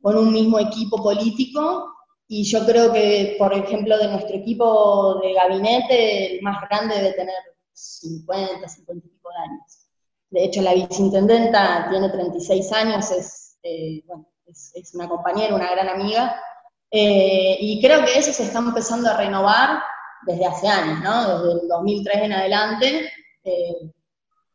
con 0.00 0.16
un 0.16 0.32
mismo 0.32 0.58
equipo 0.58 1.02
político. 1.02 1.92
Y 2.28 2.44
yo 2.44 2.64
creo 2.64 2.92
que, 2.92 3.34
por 3.38 3.52
ejemplo, 3.52 3.98
de 3.98 4.08
nuestro 4.08 4.36
equipo 4.36 5.20
de 5.20 5.34
gabinete, 5.34 6.36
el 6.36 6.42
más 6.42 6.60
grande 6.68 6.94
debe 6.94 7.12
tener 7.12 7.34
50, 7.72 8.68
50 8.68 9.06
y 9.06 9.10
pico 9.10 9.30
de 9.30 9.36
años. 9.36 9.86
De 10.30 10.44
hecho, 10.44 10.62
la 10.62 10.74
viceintendenta 10.74 11.88
tiene 11.90 12.08
36 12.08 12.72
años, 12.72 13.10
es, 13.10 13.58
eh, 13.64 14.02
bueno, 14.06 14.28
es, 14.46 14.70
es, 14.74 14.94
una 14.94 15.08
compañera, 15.08 15.56
una 15.56 15.72
gran 15.72 15.88
amiga. 15.88 16.40
Eh, 16.88 17.56
y 17.60 17.82
creo 17.82 18.04
que 18.04 18.16
eso 18.16 18.32
se 18.32 18.44
está 18.44 18.60
empezando 18.60 19.10
a 19.10 19.16
renovar 19.16 19.82
desde 20.24 20.46
hace 20.46 20.68
años, 20.68 21.00
¿no? 21.00 21.38
Desde 21.38 21.62
el 21.62 21.68
2003 21.68 22.16
en 22.22 22.32
adelante. 22.32 23.10
Eh, 23.42 23.90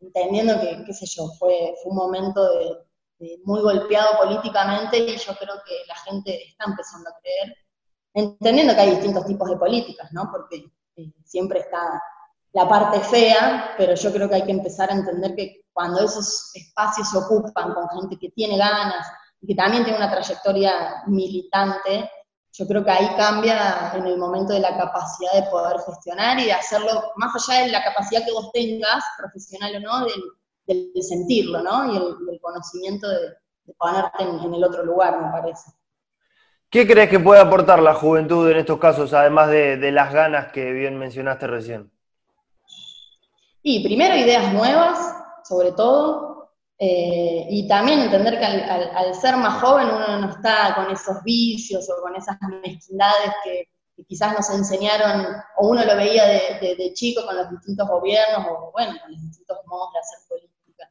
entendiendo 0.05 0.59
que, 0.59 0.83
qué 0.85 0.93
sé 0.93 1.05
yo, 1.05 1.27
fue, 1.39 1.74
fue 1.81 1.91
un 1.91 1.97
momento 1.97 2.43
de, 2.50 3.39
muy 3.45 3.62
golpeado 3.62 4.17
políticamente 4.17 4.97
y 4.97 5.17
yo 5.17 5.35
creo 5.38 5.55
que 5.65 5.74
la 5.88 5.95
gente 5.95 6.50
está 6.50 6.65
empezando 6.65 7.09
a 7.09 7.19
creer, 7.21 7.55
entendiendo 8.13 8.74
que 8.74 8.81
hay 8.81 8.91
distintos 8.91 9.25
tipos 9.25 9.50
de 9.50 9.57
políticas, 9.57 10.12
¿no? 10.12 10.29
Porque 10.31 10.65
eh, 10.97 11.13
siempre 11.24 11.59
está 11.59 12.01
la 12.51 12.67
parte 12.67 13.00
fea, 13.00 13.74
pero 13.77 13.95
yo 13.95 14.12
creo 14.12 14.29
que 14.29 14.35
hay 14.35 14.43
que 14.43 14.51
empezar 14.51 14.89
a 14.89 14.95
entender 14.95 15.35
que 15.35 15.65
cuando 15.74 16.01
esos 16.01 16.51
espacios 16.55 17.09
se 17.09 17.17
ocupan 17.17 17.74
con 17.74 17.89
gente 17.89 18.17
que 18.17 18.29
tiene 18.29 18.57
ganas 18.57 19.07
y 19.41 19.47
que 19.47 19.55
también 19.55 19.83
tiene 19.83 19.97
una 19.97 20.12
trayectoria 20.12 21.03
militante, 21.07 22.09
yo 22.57 22.65
creo 22.67 22.85
que 22.85 22.91
ahí 22.91 23.09
cambia 23.17 23.91
en 23.95 24.05
el 24.05 24.17
momento 24.17 24.53
de 24.53 24.62
la 24.62 24.77
capacidad 24.77 25.33
de 25.33 25.50
poder 25.50 25.77
gestionar 25.85 26.39
y 26.39 26.45
de 26.45 26.53
hacerlo, 26.53 27.12
más 27.17 27.33
allá 27.35 27.65
de 27.65 27.71
la 27.71 27.83
capacidad 27.83 28.24
que 28.25 28.31
vos 28.31 28.50
tengas, 28.53 29.03
profesional 29.17 29.75
o 29.75 29.79
no, 29.81 30.05
del, 30.65 31.03
sentirlo, 31.03 31.62
¿no? 31.62 31.93
Y 31.93 31.97
el, 31.97 32.39
conocimiento 32.39 33.09
de, 33.09 33.35
ponerte 33.77 34.24
en, 34.24 34.53
el 34.53 34.63
otro 34.63 34.85
lugar, 34.85 35.21
me 35.21 35.31
parece. 35.31 35.71
¿Qué 36.69 36.88
crees 36.88 37.09
que 37.09 37.19
puede 37.19 37.41
aportar 37.41 37.81
la 37.81 37.93
juventud 37.93 38.50
en 38.50 38.57
estos 38.57 38.79
casos, 38.79 39.13
además 39.13 39.50
de, 39.50 39.91
las 39.91 40.13
ganas 40.13 40.51
que 40.53 40.71
bien 40.71 40.97
mencionaste 40.97 41.47
recién? 41.47 41.91
Y 43.63 43.83
primero 43.83 44.15
ideas 44.15 44.53
nuevas, 44.53 44.97
sobre 45.43 45.74
todo, 45.74 46.34
eh, 46.77 47.48
y 47.50 47.67
también 47.67 48.01
entender 48.01 48.38
que 48.38 48.46
al, 48.46 49.15
ser 49.15 49.38
más 49.38 49.62
joven 49.62 49.88
uno 49.88 50.20
no 50.20 50.29
está 50.29 50.75
con 50.75 50.91
esos 50.91 51.24
vicios 51.24 51.89
o 51.89 52.01
con 52.01 52.15
esas 52.15 52.38
mezquindades 52.62 53.32
que, 53.44 53.70
quizás 54.08 54.34
nos 54.34 54.50
enseñaron, 54.50 55.25
o 55.58 55.70
uno 55.70 55.86
lo 55.86 55.96
veía 55.96 56.25
de, 56.25 56.91
chico 56.96 57.25
con 57.25 57.38
los 57.38 57.50
distintos 57.50 57.88
gobiernos, 57.88 58.46
o 58.50 58.72
bueno, 58.74 58.94
con 59.01 59.12
los 59.12 59.22
distintos 59.22 59.58
modos 59.67 59.94
de 59.94 60.00
hacer 60.00 60.20
política. 60.27 60.89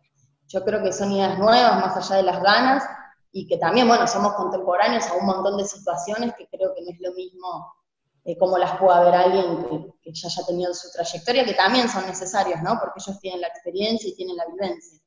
Yo 0.48 0.64
creo 0.64 0.82
que 0.82 0.90
son 0.90 1.12
ideas 1.12 1.38
nuevas, 1.38 1.76
más 1.80 1.96
allá 1.98 2.16
de 2.16 2.22
las 2.22 2.42
ganas, 2.42 2.82
y 3.30 3.46
que 3.46 3.58
también, 3.58 3.88
bueno, 3.88 4.06
somos 4.06 4.32
contemporáneos 4.34 5.06
a 5.08 5.14
un 5.14 5.26
montón 5.26 5.58
de 5.58 5.66
situaciones 5.66 6.32
que 6.38 6.48
creo 6.48 6.74
que 6.74 6.82
no 6.82 6.92
es 6.92 7.00
lo 7.00 7.12
mismo 7.12 7.74
eh, 8.24 8.38
como 8.38 8.56
las 8.56 8.78
pueda 8.78 9.04
ver 9.04 9.14
alguien 9.14 9.92
que, 10.02 10.12
ya 10.12 10.28
haya 10.28 10.46
tenido 10.46 10.72
su 10.72 10.90
trayectoria, 10.90 11.44
que 11.44 11.52
también 11.52 11.90
son 11.90 12.06
necesarios, 12.06 12.62
¿no? 12.62 12.78
Porque 12.80 13.00
ellos 13.04 13.20
tienen 13.20 13.42
la 13.42 13.48
experiencia 13.48 14.08
y 14.08 14.16
tienen 14.16 14.36
la 14.36 14.46
vivencia. 14.46 14.98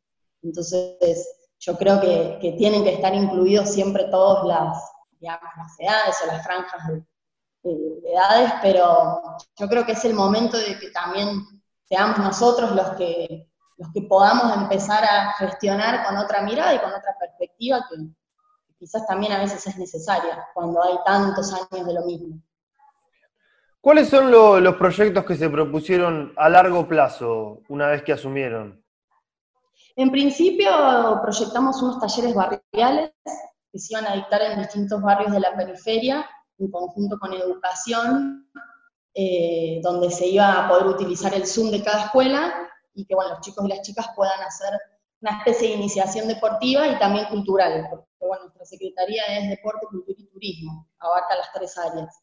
Entonces, 0.43 1.27
yo 1.59 1.77
creo 1.77 1.99
que, 1.99 2.55
tienen 2.57 2.83
que 2.83 2.93
estar 2.93 3.13
incluidos 3.13 3.71
siempre 3.71 4.05
todas 4.05 4.45
las 4.45 5.79
edades 5.79 6.15
o 6.23 6.27
las 6.27 6.43
franjas 6.43 6.87
de, 6.87 7.03
edades, 8.05 8.53
pero 8.61 9.21
yo 9.57 9.67
creo 9.67 9.85
que 9.85 9.91
es 9.91 10.05
el 10.05 10.13
momento 10.13 10.57
de 10.57 10.79
que 10.79 10.89
también 10.91 11.43
seamos 11.83 12.17
nosotros 12.19 12.71
los 12.71 12.91
que, 12.91 13.49
los 13.77 13.91
que 13.93 14.03
podamos 14.03 14.55
empezar 14.55 15.03
a 15.03 15.33
gestionar 15.33 16.05
con 16.05 16.15
otra 16.15 16.41
mirada 16.43 16.73
y 16.73 16.79
con 16.79 16.89
otra 16.89 17.17
perspectiva 17.19 17.85
que, 17.89 17.97
quizás 18.79 19.05
también 19.07 19.33
a 19.33 19.39
veces 19.39 19.65
es 19.67 19.77
necesaria 19.77 20.47
cuando 20.53 20.81
hay 20.83 20.95
tantos 21.05 21.51
años 21.53 21.85
de 21.87 21.93
lo 21.93 22.05
mismo. 22.05 22.39
¿Cuáles 23.81 24.09
son 24.09 24.31
los 24.31 24.75
proyectos 24.75 25.25
que 25.25 25.35
se 25.35 25.49
propusieron 25.49 26.33
a 26.37 26.49
largo 26.49 26.87
plazo 26.87 27.61
una 27.69 27.87
vez 27.87 28.03
que 28.03 28.13
asumieron? 28.13 28.83
En 29.97 30.11
principio 30.11 30.69
proyectamos 31.23 31.81
unos 31.81 31.99
talleres 31.99 32.35
barriales 32.35 33.11
que 33.71 33.79
se 33.79 33.93
iban 33.93 34.05
a 34.05 34.13
dictar 34.13 34.43
en 34.43 34.59
distintos 34.59 35.01
barrios 35.01 35.31
de 35.31 35.39
la 35.39 35.55
periferia 35.55 36.23
en 36.59 36.69
conjunto 36.69 37.17
con 37.17 37.33
educación, 37.33 38.47
eh, 39.15 39.79
donde 39.81 40.11
se 40.11 40.27
iba 40.27 40.53
a 40.53 40.69
poder 40.69 40.85
utilizar 40.85 41.33
el 41.33 41.47
Zoom 41.47 41.71
de 41.71 41.83
cada 41.83 42.05
escuela 42.05 42.53
y 42.93 43.05
que 43.05 43.15
bueno, 43.15 43.31
los 43.31 43.41
chicos 43.41 43.65
y 43.65 43.69
las 43.69 43.81
chicas 43.81 44.07
puedan 44.15 44.39
hacer 44.41 44.79
una 45.21 45.39
especie 45.39 45.69
de 45.69 45.75
iniciación 45.75 46.27
deportiva 46.27 46.87
y 46.87 46.99
también 46.99 47.25
cultural, 47.25 47.87
porque 47.89 48.05
bueno, 48.19 48.43
nuestra 48.43 48.65
Secretaría 48.65 49.23
es 49.29 49.49
Deporte, 49.49 49.87
Cultura 49.89 50.15
y 50.15 50.27
Turismo, 50.27 50.87
abarca 50.99 51.37
las 51.37 51.51
tres 51.53 51.75
áreas. 51.75 52.21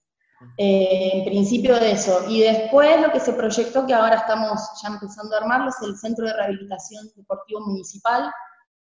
Eh, 0.57 1.11
en 1.15 1.25
principio 1.25 1.75
de 1.81 1.93
eso. 1.93 2.25
Y 2.29 2.41
después 2.41 3.01
lo 3.01 3.11
que 3.11 3.21
se 3.21 3.33
proyectó, 3.33 3.87
que 3.87 3.95
ahora 3.95 4.17
estamos 4.17 4.61
ya 4.83 4.89
empezando 4.89 5.35
a 5.35 5.41
armarlo, 5.41 5.71
es 5.71 5.83
el 5.83 5.97
Centro 5.97 6.27
de 6.27 6.33
Rehabilitación 6.33 7.09
Deportivo 7.17 7.61
Municipal, 7.61 8.31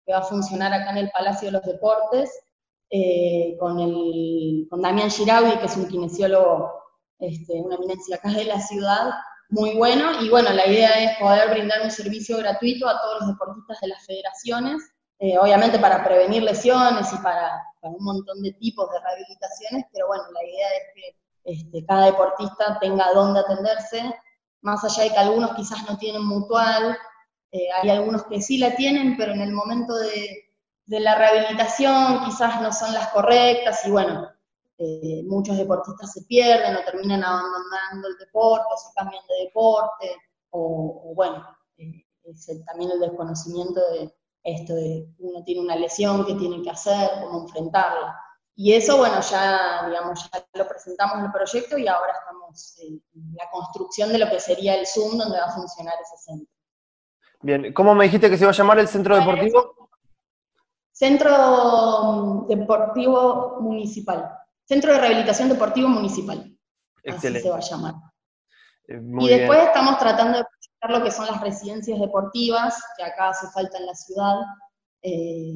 que 0.04 0.12
va 0.12 0.18
a 0.18 0.22
funcionar 0.22 0.72
acá 0.72 0.90
en 0.90 0.98
el 0.98 1.10
Palacio 1.10 1.46
de 1.46 1.52
los 1.52 1.62
Deportes, 1.62 2.30
eh, 2.90 3.56
con, 3.58 3.80
el, 3.80 4.66
con 4.68 4.82
Damián 4.82 5.10
Giraudi, 5.10 5.58
que 5.58 5.66
es 5.66 5.76
un 5.76 5.88
kinesiólogo, 5.88 6.72
este, 7.18 7.54
una 7.54 7.76
eminencia 7.76 8.16
acá 8.16 8.30
de 8.30 8.44
la 8.44 8.60
ciudad, 8.60 9.12
muy 9.48 9.74
bueno. 9.74 10.22
Y 10.22 10.28
bueno, 10.28 10.50
la 10.50 10.66
idea 10.66 10.90
es 11.02 11.18
poder 11.18 11.50
brindar 11.50 11.80
un 11.82 11.90
servicio 11.90 12.36
gratuito 12.38 12.86
a 12.86 13.00
todos 13.00 13.20
los 13.20 13.28
deportistas 13.28 13.80
de 13.80 13.88
las 13.88 14.04
federaciones, 14.04 14.82
eh, 15.20 15.38
obviamente 15.38 15.78
para 15.78 16.04
prevenir 16.04 16.42
lesiones 16.42 17.10
y 17.12 17.16
para, 17.18 17.62
para, 17.80 17.94
un 17.94 18.04
montón 18.04 18.42
de 18.42 18.52
tipos 18.54 18.90
de 18.90 19.00
rehabilitaciones, 19.00 19.86
pero 19.92 20.08
bueno, 20.08 20.24
la 20.32 20.44
idea 20.44 20.68
es 20.68 20.82
que 20.94 21.21
este, 21.44 21.84
cada 21.84 22.06
deportista 22.06 22.78
tenga 22.80 23.12
dónde 23.12 23.40
atenderse, 23.40 24.14
más 24.60 24.84
allá 24.84 25.04
de 25.04 25.10
que 25.10 25.18
algunos 25.18 25.54
quizás 25.54 25.88
no 25.88 25.98
tienen 25.98 26.24
mutual, 26.24 26.96
eh, 27.50 27.68
hay 27.70 27.90
algunos 27.90 28.24
que 28.24 28.40
sí 28.40 28.58
la 28.58 28.74
tienen, 28.74 29.16
pero 29.16 29.32
en 29.32 29.42
el 29.42 29.52
momento 29.52 29.94
de, 29.94 30.48
la 30.86 31.14
rehabilitación 31.14 32.24
quizás 32.24 32.60
no 32.60 32.70
son 32.72 32.92
las 32.92 33.08
correctas 33.08 33.84
y 33.86 33.90
bueno, 33.90 34.28
eh, 34.76 35.22
muchos 35.26 35.56
deportistas 35.56 36.12
se 36.12 36.22
pierden 36.22 36.76
o 36.76 36.84
terminan 36.84 37.24
abandonando 37.24 38.08
el 38.08 38.18
deporte 38.18 38.66
o 38.70 38.76
se 38.76 38.92
cambian 38.94 39.22
de 39.26 39.44
deporte 39.46 40.16
o, 40.50 41.12
bueno, 41.14 41.46
eh, 41.78 42.04
es 42.24 42.46
también 42.66 42.90
el 42.90 43.00
desconocimiento 43.00 43.80
de 43.92 44.14
esto 44.44 44.74
de 44.74 45.08
uno 45.18 45.44
tiene 45.44 45.60
una 45.60 45.76
lesión, 45.76 46.26
que 46.26 46.34
tiene 46.34 46.62
que 46.62 46.70
hacer, 46.70 47.10
cómo 47.20 47.42
enfrentarla. 47.42 48.18
Y 48.54 48.74
eso, 48.74 48.98
bueno, 48.98 49.20
ya, 49.20 49.86
digamos, 49.88 50.30
ya 50.30 50.46
lo 50.54 50.68
presentamos 50.68 51.18
en 51.18 51.24
el 51.24 51.32
proyecto 51.32 51.78
y 51.78 51.88
ahora 51.88 52.12
estamos 52.12 52.78
en 52.80 53.02
la 53.34 53.48
construcción 53.50 54.12
de 54.12 54.18
lo 54.18 54.28
que 54.28 54.40
sería 54.40 54.74
el 54.74 54.86
Zoom 54.86 55.16
donde 55.16 55.38
va 55.38 55.46
a 55.46 55.52
funcionar 55.52 55.94
ese 56.00 56.16
centro. 56.24 56.52
Bien, 57.40 57.72
¿cómo 57.72 57.94
me 57.94 58.04
dijiste 58.04 58.28
que 58.28 58.36
se 58.36 58.44
va 58.44 58.50
a 58.50 58.54
llamar 58.54 58.78
el 58.78 58.88
centro 58.88 59.16
deportivo? 59.16 59.82
Centro 60.92 62.46
Deportivo 62.48 63.58
Municipal. 63.60 64.38
Centro 64.64 64.92
de 64.92 65.00
Rehabilitación 65.00 65.48
Deportivo 65.48 65.88
Municipal. 65.88 66.56
Excelente. 67.02 67.38
Así 67.38 67.42
se 67.42 67.50
va 67.50 67.56
a 67.56 67.60
llamar. 67.60 67.94
Eh, 68.86 69.00
y 69.20 69.28
después 69.28 69.58
estamos 69.60 69.98
tratando 69.98 70.38
de 70.38 70.44
proyectar 70.44 70.90
lo 70.90 71.02
que 71.02 71.10
son 71.10 71.26
las 71.26 71.40
residencias 71.40 71.98
deportivas, 71.98 72.80
que 72.96 73.04
acá 73.04 73.30
hace 73.30 73.48
falta 73.48 73.78
en 73.78 73.86
la 73.86 73.94
ciudad, 73.94 74.36
eh, 75.02 75.54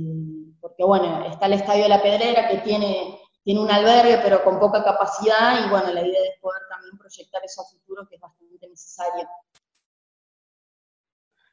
porque 0.66 0.82
bueno, 0.82 1.24
está 1.26 1.46
el 1.46 1.52
Estadio 1.52 1.84
de 1.84 1.88
la 1.90 2.02
Pedrera, 2.02 2.48
que 2.48 2.58
tiene, 2.58 3.20
tiene 3.44 3.60
un 3.60 3.70
albergue, 3.70 4.18
pero 4.20 4.42
con 4.42 4.58
poca 4.58 4.82
capacidad, 4.82 5.64
y 5.64 5.70
bueno, 5.70 5.92
la 5.92 6.02
idea 6.02 6.24
es 6.24 6.40
poder 6.40 6.62
también 6.68 6.98
proyectar 6.98 7.40
eso 7.44 7.62
a 7.62 7.66
futuro, 7.66 8.04
que 8.08 8.16
es 8.16 8.20
bastante 8.20 8.68
necesario. 8.68 9.28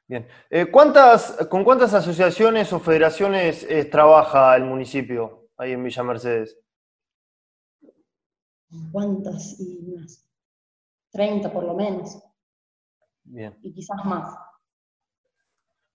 Bien. 0.08 0.28
Eh, 0.50 0.66
¿cuántas, 0.72 1.46
¿Con 1.48 1.64
cuántas 1.64 1.94
asociaciones 1.94 2.74
o 2.74 2.80
federaciones 2.80 3.64
eh, 3.70 3.86
trabaja 3.86 4.56
el 4.56 4.64
municipio 4.64 5.50
ahí 5.58 5.74
en 5.74 5.84
Villa 5.84 6.02
Mercedes? 6.02 6.58
¿Cuántas? 8.92 9.60
Y 9.60 9.94
unas 9.94 10.28
30 11.12 11.54
por 11.54 11.66
lo 11.66 11.76
menos. 11.76 12.20
Bien. 13.26 13.56
Y 13.62 13.72
quizás 13.76 14.04
más. 14.06 14.36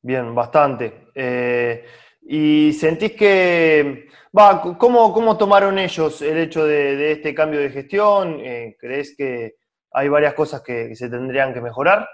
Bien, 0.03 0.33
bastante. 0.37 1.09
Eh, 1.17 1.85
¿Y 2.31 2.75
sentís 2.75 3.13
que, 3.13 4.09
va, 4.37 4.61
¿cómo, 4.79 5.13
cómo 5.13 5.39
tomaron 5.39 5.79
ellos 5.79 6.21
el 6.21 6.39
hecho 6.39 6.67
de, 6.67 7.13
este 7.13 7.35
cambio 7.35 7.59
de 7.59 7.71
gestión? 7.71 8.41
¿Crees 8.79 9.17
que 9.17 9.57
hay 9.91 10.09
varias 10.09 10.35
cosas 10.35 10.63
que 10.63 10.95
se 10.95 11.09
tendrían 11.09 11.55
que 11.55 11.61
mejorar? 11.61 12.07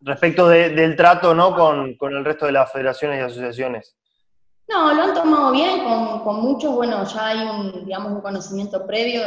respecto 0.00 0.48
del 0.48 0.96
trato 0.96 1.34
¿no? 1.34 1.54
Con, 1.54 1.96
el 2.16 2.24
resto 2.24 2.46
de 2.46 2.52
las 2.52 2.70
federaciones 2.72 3.18
y 3.18 3.22
asociaciones. 3.22 3.96
No, 4.68 4.94
lo 4.94 5.02
han 5.02 5.14
tomado 5.14 5.50
bien, 5.50 5.80
con, 6.22 6.40
muchos, 6.42 6.74
bueno, 6.74 7.04
ya 7.04 7.26
hay 7.26 7.38
un, 7.42 7.84
digamos, 7.84 8.12
un 8.12 8.20
conocimiento 8.20 8.86
previo. 8.86 9.22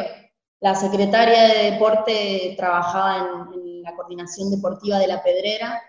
La 0.62 0.74
secretaria 0.74 1.48
de 1.50 1.72
Deporte 1.72 2.56
trabajaba 2.58 3.46
en, 3.54 3.84
la 3.84 3.94
coordinación 3.96 4.50
deportiva 4.50 4.98
de 4.98 5.08
la 5.08 5.22
Pedrera, 5.22 5.82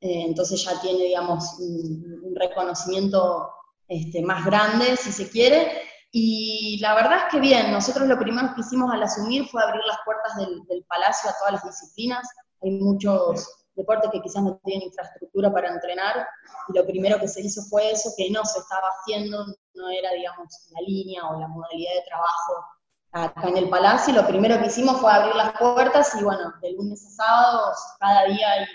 eh, 0.00 0.24
entonces 0.26 0.64
ya 0.64 0.80
tiene, 0.80 1.04
digamos, 1.04 1.58
un, 1.60 2.11
reconocimiento 2.48 3.50
este, 3.88 4.22
más 4.22 4.44
grande, 4.44 4.96
si 4.96 5.12
se 5.12 5.30
quiere. 5.30 5.82
Y 6.10 6.78
la 6.80 6.94
verdad 6.94 7.18
es 7.18 7.24
que 7.30 7.40
bien, 7.40 7.72
nosotros 7.72 8.06
lo 8.06 8.18
primero 8.18 8.54
que 8.54 8.60
hicimos 8.60 8.92
al 8.92 9.02
asumir 9.02 9.46
fue 9.48 9.62
abrir 9.62 9.82
las 9.86 9.98
puertas 10.04 10.36
del, 10.36 10.62
del 10.66 10.84
palacio 10.84 11.30
a 11.30 11.34
todas 11.38 11.52
las 11.54 11.64
disciplinas. 11.64 12.28
Hay 12.62 12.72
muchos 12.72 13.48
deportes 13.74 14.10
que 14.10 14.20
quizás 14.20 14.42
no 14.42 14.60
tienen 14.64 14.88
infraestructura 14.88 15.52
para 15.52 15.68
entrenar, 15.68 16.26
y 16.68 16.76
lo 16.76 16.86
primero 16.86 17.18
que 17.18 17.28
se 17.28 17.40
hizo 17.40 17.62
fue 17.62 17.90
eso, 17.90 18.10
que 18.16 18.30
no 18.30 18.44
se 18.44 18.58
estaba 18.58 18.88
haciendo, 18.88 19.46
no 19.74 19.88
era, 19.88 20.10
digamos, 20.12 20.46
la 20.70 20.80
línea 20.86 21.24
o 21.28 21.40
la 21.40 21.48
modalidad 21.48 21.94
de 21.94 22.04
trabajo 22.06 22.66
acá 23.12 23.48
en 23.48 23.58
el 23.58 23.68
Palacio, 23.68 24.14
lo 24.14 24.26
primero 24.26 24.58
que 24.58 24.66
hicimos 24.66 24.98
fue 24.98 25.12
abrir 25.12 25.34
las 25.34 25.52
puertas, 25.58 26.14
y 26.18 26.24
bueno, 26.24 26.52
de 26.62 26.72
lunes 26.72 27.04
a 27.06 27.24
sábados, 27.24 27.78
cada 28.00 28.24
día 28.24 28.50
hay 28.50 28.66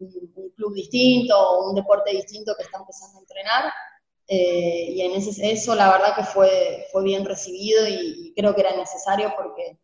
un, 0.00 0.50
club 0.56 0.74
distinto 0.74 1.38
o 1.38 1.70
un 1.70 1.74
deporte 1.74 2.10
distinto 2.10 2.54
que 2.56 2.64
está 2.64 2.78
empezando 2.78 3.18
a 3.18 3.20
entrenar, 3.20 3.64
eh, 4.26 4.92
y 4.92 5.00
en 5.02 5.12
ese, 5.12 5.50
eso 5.50 5.74
la 5.74 5.90
verdad 5.90 6.14
que 6.16 6.24
fue, 6.24 6.86
fue 6.92 7.02
bien 7.04 7.24
recibido 7.24 7.86
y, 7.88 8.34
creo 8.36 8.54
que 8.54 8.60
era 8.60 8.76
necesario 8.76 9.32
porque 9.36 9.80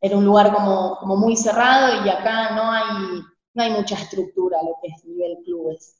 era 0.00 0.16
un 0.16 0.24
lugar 0.24 0.52
como, 0.52 0.96
como 0.98 1.16
muy 1.16 1.36
cerrado 1.36 2.04
y 2.04 2.08
acá 2.08 2.54
no 2.54 2.72
hay 2.72 3.22
no 3.54 3.62
hay 3.62 3.70
mucha 3.70 3.96
estructura 3.96 4.58
lo 4.62 4.76
que 4.80 4.88
es 4.88 5.04
nivel 5.04 5.38
clubes. 5.44 5.96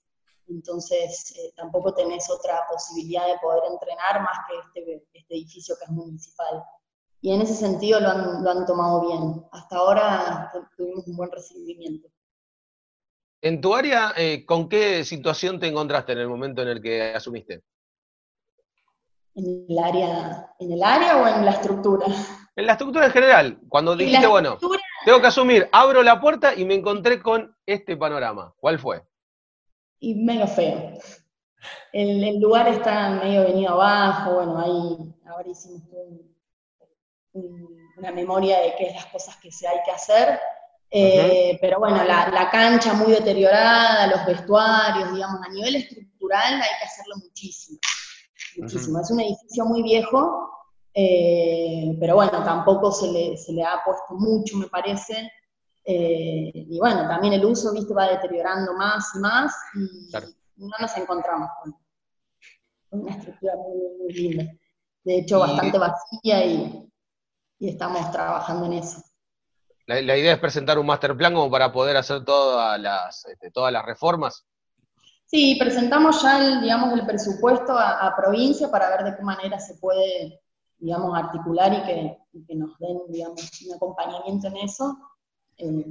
Entonces, 0.49 1.33
eh, 1.39 1.53
tampoco 1.57 1.95
tenés 1.95 2.29
otra 2.31 2.65
posibilidad 2.71 3.27
de 3.27 3.39
poder 3.41 3.63
entrenar 3.71 4.23
más 4.23 4.39
que 4.49 4.81
este, 4.81 5.07
este, 5.13 5.35
edificio 5.35 5.77
que 5.79 5.85
es 5.85 5.91
municipal. 5.91 6.65
Y 7.21 7.33
en 7.33 7.43
ese 7.43 7.55
sentido 7.55 8.01
lo 8.01 8.09
han, 8.09 8.43
lo 8.43 8.51
han 8.51 8.67
tomado 8.67 9.07
bien. 9.07 9.47
Hasta 9.53 9.77
ahora 9.77 10.53
tuvimos 10.77 11.07
un 11.07 11.17
buen 11.17 11.31
recibimiento. 11.31 12.09
En 13.43 13.61
tu 13.61 13.75
área, 13.75 14.13
eh, 14.17 14.45
¿con 14.45 14.69
qué 14.69 15.05
situación 15.05 15.59
te 15.59 15.67
encontraste 15.67 16.13
en 16.13 16.19
el 16.19 16.29
momento 16.29 16.61
en 16.63 16.69
el 16.69 16.83
que 16.83 17.15
asumiste? 17.15 17.63
¿En 19.35 19.67
el 19.69 19.79
área, 19.79 20.55
en 20.59 20.73
el 20.73 20.83
área 20.83 21.17
o 21.17 21.27
en 21.27 21.45
la 21.45 21.53
estructura? 21.53 22.07
En 22.55 22.67
la 22.67 22.73
estructura 22.73 23.07
en 23.07 23.13
general, 23.13 23.61
cuando 23.69 23.97
dijiste, 23.97 24.27
bueno, 24.27 24.59
tengo 25.07 25.21
que 25.21 25.27
asumir, 25.29 25.69
abro 25.73 26.03
la 26.03 26.21
puerta 26.21 26.55
y 26.55 26.67
me 26.67 26.75
encontré 26.75 27.23
con 27.23 27.57
este 27.65 27.97
panorama. 27.97 28.53
¿Cuál 28.59 28.79
fue? 28.79 29.03
Y 30.01 30.15
medio 30.17 30.47
feo. 30.47 30.99
El, 31.93 32.41
lugar 32.41 32.69
está 32.69 33.11
medio 33.11 33.43
venido 33.45 33.73
abajo, 33.73 34.35
bueno, 34.35 34.59
ahí 34.59 35.15
ahora 35.27 35.49
hicimos 35.49 35.83
un, 37.33 37.81
una 37.97 38.13
memoria 38.13 38.61
de 38.61 38.75
qué 38.77 38.89
es 38.89 38.95
las 38.95 39.07
cosas 39.07 39.37
que 39.37 39.51
se 39.51 39.67
hay 39.67 39.79
que 39.85 39.91
hacer. 39.91 40.39
Eh, 40.91 41.57
pero 41.61 41.79
bueno, 41.79 42.03
la, 42.05 42.49
cancha 42.51 42.95
muy 42.95 43.13
deteriorada, 43.13 44.09
los 44.09 44.27
vestuarios, 44.27 45.13
digamos, 45.13 45.41
a 45.47 45.51
nivel 45.51 45.77
estructural 45.77 46.55
hay 46.55 46.79
que 46.79 46.85
hacerlo 46.85 47.17
muchísimo. 47.23 47.79
Muchísimo. 48.57 49.01
Es 49.01 49.11
un 49.11 49.21
edificio 49.21 49.65
muy 49.65 49.83
viejo, 49.83 50.51
eh, 50.93 51.97
pero 52.01 52.17
bueno, 52.17 52.43
tampoco 52.43 52.91
se 52.91 53.11
le, 53.13 53.37
se 53.37 53.53
le, 53.53 53.63
ha 53.63 53.83
puesto 53.85 54.15
mucho, 54.15 54.57
me 54.57 54.67
parece. 54.67 55.31
Eh, 55.85 56.53
y 56.55 56.79
bueno, 56.79 57.09
también 57.09 57.35
el 57.35 57.45
uso, 57.45 57.73
viste, 57.73 57.95
va 57.95 58.09
deteriorando 58.09 58.75
más 58.75 59.13
y 59.15 59.19
más 59.19 59.55
y 59.75 60.11
no 60.57 60.77
nos 60.79 60.97
encontramos 60.97 61.51
con 61.63 61.75
una 62.91 63.13
estructura 63.13 63.55
muy, 63.57 64.13
linda. 64.13 64.45
De 65.05 65.19
hecho, 65.19 65.39
bastante 65.39 65.79
vacía 65.79 66.45
y, 66.45 66.87
estamos 67.61 68.11
trabajando 68.11 68.67
en 68.67 68.73
eso. 68.75 69.03
La, 69.91 70.17
idea 70.17 70.35
es 70.35 70.39
presentar 70.39 70.79
un 70.79 70.87
master 70.87 71.17
plan 71.17 71.35
como 71.35 71.51
para 71.51 71.73
poder 71.73 71.97
hacer 71.97 72.25
todas 72.25 72.79
las, 72.81 73.27
este, 73.27 73.51
todas 73.51 73.73
las 73.73 73.85
reformas. 73.85 74.47
Sí, 75.27 75.57
presentamos 75.59 76.23
ya 76.23 76.47
el, 76.47 76.61
digamos, 76.61 76.93
el 76.93 77.05
presupuesto 77.05 77.77
a, 77.77 78.15
provincia 78.17 78.71
para 78.71 78.89
ver 78.91 79.03
de 79.03 79.17
qué 79.17 79.23
manera 79.23 79.59
se 79.59 79.75
puede, 79.79 80.41
digamos, 80.79 81.19
articular 81.19 81.73
y 81.73 81.83
que, 81.83 82.19
y 82.33 82.47
que 82.47 82.55
nos 82.55 82.79
den, 82.79 82.99
digamos, 83.09 83.41
un 83.67 83.75
acompañamiento 83.75 84.47
en 84.47 84.57
eso. 84.59 84.97
Eh, 85.57 85.85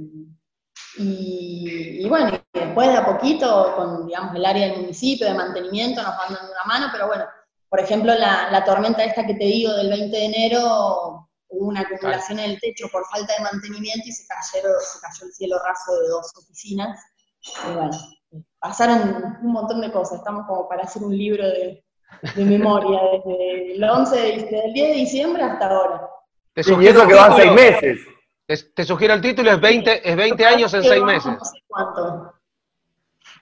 y, 0.96 2.08
bueno, 2.08 2.30
después 2.54 2.88
de 2.88 2.96
a 2.96 3.04
poquito, 3.04 3.74
con 3.76 4.06
digamos, 4.06 4.34
el 4.34 4.46
área 4.46 4.68
del 4.68 4.80
municipio 4.80 5.26
de 5.26 5.34
mantenimiento, 5.34 6.02
nos 6.02 6.16
van 6.16 6.34
dando 6.34 6.52
una 6.52 6.64
mano, 6.64 6.86
pero 6.90 7.06
bueno, 7.06 7.24
por 7.68 7.80
ejemplo, 7.80 8.14
la, 8.14 8.64
tormenta 8.64 9.04
esta 9.04 9.26
que 9.26 9.34
te 9.34 9.44
digo 9.44 9.72
del 9.74 9.90
20 9.90 10.16
de 10.16 10.24
enero, 10.24 11.19
hubo 11.50 11.68
una 11.68 11.80
acumulación 11.80 12.38
en 12.38 12.52
el 12.52 12.60
techo 12.60 12.88
por 12.88 13.04
falta 13.06 13.34
de 13.34 13.44
mantenimiento 13.44 14.06
y 14.06 14.12
se, 14.12 14.26
cayeron, 14.26 14.72
se 14.80 15.00
cayó 15.00 15.26
el 15.26 15.32
cielo 15.32 15.56
raso 15.58 16.00
de 16.00 16.08
dos 16.08 16.32
oficinas. 16.36 17.00
Y 17.68 17.74
bueno, 17.74 17.90
pasaron 18.58 19.38
un 19.42 19.52
montón 19.52 19.80
de 19.80 19.92
cosas, 19.92 20.18
estamos 20.18 20.46
como 20.46 20.68
para 20.68 20.84
hacer 20.84 21.02
un 21.02 21.16
libro 21.16 21.44
de, 21.46 21.84
memoria, 22.36 23.00
desde 23.12 23.74
el 23.74 23.84
11 23.84 24.16
de, 24.16 24.32
desde 24.32 24.64
el 24.66 24.72
10 24.72 24.88
de 24.88 24.94
diciembre 24.94 25.42
hasta 25.42 25.68
ahora. 25.68 26.08
Te 26.52 26.62
sugiero 26.62 27.06
que 27.06 27.14
van 27.14 27.36
seis 27.36 27.52
meses. 27.52 28.00
Te, 28.74 28.84
sugiero 28.84 29.14
el 29.14 29.20
título, 29.20 29.52
es 29.52 29.60
20, 29.60 30.10
es 30.10 30.16
20 30.16 30.44
años 30.44 30.74
en 30.74 30.82
6 30.82 31.02
meses. 31.04 31.32
No 31.32 31.44
sé 31.44 31.58
cuánto. 31.68 32.34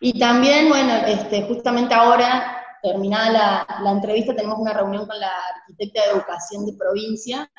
Y 0.00 0.18
también, 0.18 0.68
bueno, 0.68 0.94
este, 1.06 1.42
justamente 1.42 1.94
ahora, 1.94 2.62
terminada 2.82 3.66
la, 3.82 3.90
entrevista, 3.90 4.34
tenemos 4.34 4.58
una 4.58 4.74
reunión 4.74 5.06
con 5.06 5.18
la 5.18 5.30
arquitecta 5.56 6.02
de 6.02 6.10
educación 6.10 6.66
de 6.66 6.74
provincia, 6.74 7.50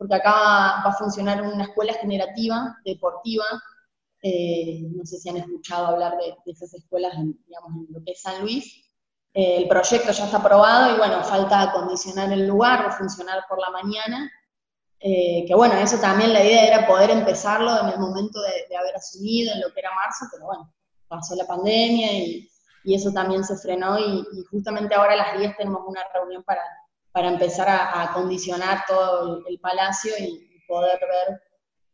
porque 0.00 0.14
acá 0.16 0.32
va, 0.32 0.80
a 0.80 0.92
funcionar 0.94 1.42
una 1.42 1.64
escuela 1.64 1.92
generativa, 1.92 2.76
deportiva. 2.84 3.44
Eh, 4.22 4.80
no 4.96 5.04
sé 5.04 5.18
si 5.18 5.28
han 5.28 5.36
escuchado 5.36 5.88
hablar 5.88 6.16
de, 6.16 6.34
esas 6.50 6.74
escuelas 6.74 7.14
en, 7.14 7.38
digamos, 7.46 7.70
en 7.70 7.94
lo 7.94 8.02
que 8.02 8.12
es 8.12 8.22
San 8.22 8.40
Luis. 8.40 8.90
Eh, 9.34 9.58
el 9.58 9.68
proyecto 9.68 10.10
ya 10.10 10.24
está 10.24 10.38
aprobado 10.38 10.94
y 10.94 10.98
bueno, 10.98 11.22
falta 11.22 11.60
acondicionar 11.60 12.32
el 12.32 12.48
lugar, 12.48 12.90
funcionar 12.98 13.44
por 13.48 13.60
la 13.60 13.70
mañana 13.70 14.28
eh, 15.02 15.46
que 15.46 15.54
bueno, 15.54 15.74
eso 15.76 15.98
también 15.98 16.34
la 16.34 16.44
idea 16.44 16.66
era 16.66 16.86
poder 16.86 17.10
empezarlo 17.10 17.70
en 17.80 17.88
el 17.88 17.98
momento 17.98 18.38
de, 18.42 18.76
haber 18.76 18.94
asumido 18.96 19.54
en 19.54 19.62
lo 19.62 19.72
que 19.72 19.80
era 19.80 19.94
marzo, 19.94 20.26
pero 20.30 20.44
bueno, 20.44 20.74
pasó 21.08 21.34
la 21.36 21.46
pandemia 21.46 22.12
y, 22.12 22.46
eso 22.84 23.12
también 23.12 23.44
se 23.44 23.56
frenó 23.56 23.98
y, 23.98 24.24
justamente 24.50 24.94
ahora 24.94 25.12
a 25.12 25.16
las 25.16 25.38
10 25.38 25.56
tenemos 25.56 25.82
una 25.86 26.02
reunión 26.14 26.42
para, 26.44 26.62
para 27.12 27.28
empezar 27.28 27.68
a, 27.68 28.02
acondicionar 28.02 28.84
todo 28.86 29.42
el, 29.46 29.58
palacio 29.60 30.12
y, 30.18 30.48
poder 30.66 31.00
ver 31.00 31.40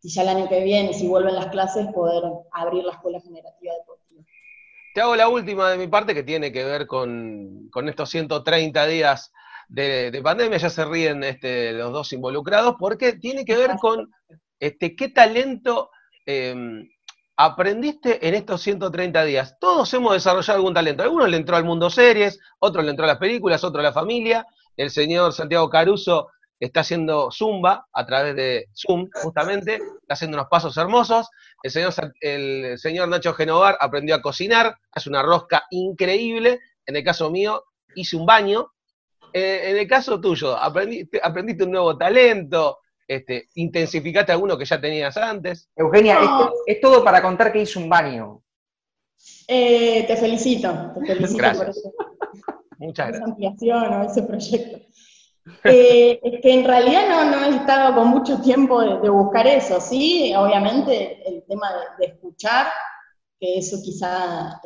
si 0.00 0.10
ya 0.10 0.20
el 0.20 0.28
año 0.28 0.48
que 0.50 0.62
viene, 0.62 0.92
si 0.92 1.06
vuelven 1.08 1.34
las 1.34 1.46
clases, 1.46 1.86
poder 1.94 2.22
abrir 2.52 2.84
la 2.84 2.92
escuela 2.92 3.18
generativa 3.20 3.72
deportiva. 3.74 4.22
Te 4.94 5.00
hago 5.00 5.16
la 5.16 5.28
última 5.28 5.70
de 5.70 5.78
mi 5.78 5.88
parte 5.88 6.14
que 6.14 6.22
tiene 6.22 6.52
que 6.52 6.62
ver 6.62 6.86
con, 6.86 7.70
con 7.70 7.88
estos 7.88 8.10
130 8.10 8.86
días 8.86 9.32
de, 9.68 10.20
pandemia, 10.22 10.58
ya 10.58 10.70
se 10.70 10.84
ríen 10.84 11.24
este, 11.24 11.72
los 11.72 11.92
dos 11.92 12.12
involucrados, 12.12 12.76
porque 12.78 13.14
tiene 13.14 13.44
que 13.44 13.56
ver 13.56 13.76
con 13.80 14.10
este, 14.60 14.94
qué 14.94 15.08
talento 15.08 15.90
em, 16.24 16.88
aprendiste 17.36 18.26
en 18.26 18.34
estos 18.34 18.62
130 18.62 19.24
días. 19.24 19.56
Todos 19.58 19.92
hemos 19.94 20.12
desarrollado 20.12 20.58
algún 20.58 20.74
talento. 20.74 21.02
Algunos 21.02 21.28
le 21.28 21.36
entró 21.36 21.56
al 21.56 21.64
mundo 21.64 21.90
series, 21.90 22.38
otros 22.58 22.84
le 22.84 22.90
entró 22.90 23.04
a 23.04 23.08
las 23.08 23.18
películas, 23.18 23.64
otros 23.64 23.80
a 23.80 23.88
la 23.88 23.92
familia. 23.92 24.46
El 24.76 24.90
señor 24.90 25.32
Santiago 25.32 25.68
Caruso 25.70 26.28
está 26.58 26.80
haciendo 26.80 27.30
Zumba 27.30 27.86
a 27.92 28.06
través 28.06 28.34
de 28.36 28.66
Zoom, 28.74 29.08
justamente, 29.22 29.74
está 29.74 30.14
haciendo 30.14 30.36
unos 30.36 30.48
pasos 30.48 30.76
hermosos. 30.76 31.28
El 31.62 31.70
señor, 31.70 31.92
el 32.20 32.78
señor 32.78 33.08
Nacho 33.08 33.34
Genovar 33.34 33.76
aprendió 33.80 34.14
a 34.14 34.22
cocinar, 34.22 34.76
hace 34.92 35.08
una 35.08 35.22
rosca 35.22 35.64
increíble. 35.70 36.60
En 36.86 36.96
el 36.96 37.04
caso 37.04 37.30
mío, 37.30 37.64
hice 37.94 38.16
un 38.16 38.26
baño, 38.26 38.72
eh, 39.32 39.70
en 39.70 39.76
el 39.76 39.86
caso 39.86 40.20
tuyo, 40.20 40.56
aprendiste, 40.56 41.20
aprendiste 41.22 41.64
un 41.64 41.72
nuevo 41.72 41.96
talento, 41.96 42.78
este, 43.06 43.48
intensificaste 43.54 44.32
alguno 44.32 44.56
que 44.56 44.64
ya 44.64 44.80
tenías 44.80 45.16
antes. 45.16 45.68
Eugenia, 45.76 46.18
es, 46.66 46.80
todo 46.80 47.04
para 47.04 47.22
contar 47.22 47.52
que 47.52 47.62
hice 47.62 47.78
un 47.78 47.88
baño. 47.88 48.42
Eh, 49.48 50.04
te 50.06 50.16
felicito, 50.16 50.92
te 50.94 51.06
felicito 51.06 51.52
por 51.58 51.68
eso. 51.68 51.92
Muchas 52.78 53.08
gracias. 53.08 53.22
Esa 53.22 53.30
ampliación 53.30 53.94
o 53.94 54.02
ese 54.04 54.22
proyecto. 54.22 54.78
Eh, 55.62 56.18
es 56.24 56.40
que 56.42 56.54
en 56.54 56.64
realidad 56.64 57.08
no, 57.08 57.24
no 57.30 57.44
he 57.44 57.56
estado 57.56 57.94
con 57.94 58.08
mucho 58.08 58.40
tiempo 58.40 58.80
de, 58.80 59.08
buscar 59.08 59.46
eso, 59.46 59.80
sí, 59.80 60.34
obviamente 60.34 61.22
el 61.24 61.44
tema 61.44 61.68
de, 62.00 62.06
escuchar, 62.06 62.66
que 63.38 63.58
eso 63.58 63.76
quizá 63.80 64.60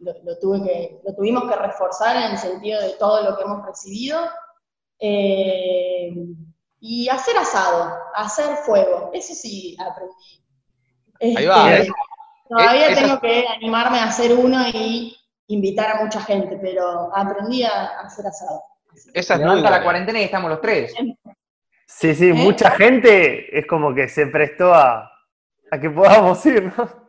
lo, 0.00 0.38
tuve 0.40 0.64
que, 0.64 1.00
lo 1.04 1.14
tuvimos 1.14 1.48
que 1.48 1.54
reforzar 1.54 2.16
en 2.16 2.32
el 2.32 2.38
sentido 2.38 2.80
de 2.80 2.94
todo 2.98 3.22
lo 3.22 3.36
que 3.36 3.44
hemos 3.44 3.64
recibido. 3.64 4.18
Eh, 4.98 6.12
y 6.80 7.08
hacer 7.08 7.36
asado, 7.36 7.96
hacer 8.14 8.56
fuego, 8.56 9.10
eso 9.14 9.34
sí 9.34 9.76
aprendí. 9.78 11.36
Ahí 11.38 11.46
va. 11.46 11.74
Este, 11.74 11.92
todavía 12.48 12.94
tengo 12.94 13.20
que 13.20 13.46
animarme 13.46 14.00
a 14.00 14.06
hacer 14.06 14.32
uno 14.32 14.66
y 14.74 15.16
invitar 15.54 15.96
a 15.96 16.02
mucha 16.02 16.20
gente, 16.20 16.58
pero 16.60 17.14
aprendí 17.14 17.62
a 17.62 18.00
hacer 18.00 18.26
asado. 18.26 18.62
Esa 19.12 19.34
es 19.34 19.40
Levanta 19.40 19.70
la 19.70 19.82
cuarentena 19.82 20.20
y 20.20 20.24
estamos 20.24 20.50
los 20.50 20.60
tres. 20.60 20.94
Sí, 21.86 22.14
sí, 22.14 22.30
¿Eh? 22.30 22.34
mucha 22.34 22.70
gente 22.70 23.58
es 23.58 23.66
como 23.66 23.94
que 23.94 24.08
se 24.08 24.26
prestó 24.26 24.72
a, 24.74 25.10
a 25.70 25.80
que 25.80 25.90
podamos 25.90 26.44
ir, 26.46 26.72
¿no? 26.76 27.02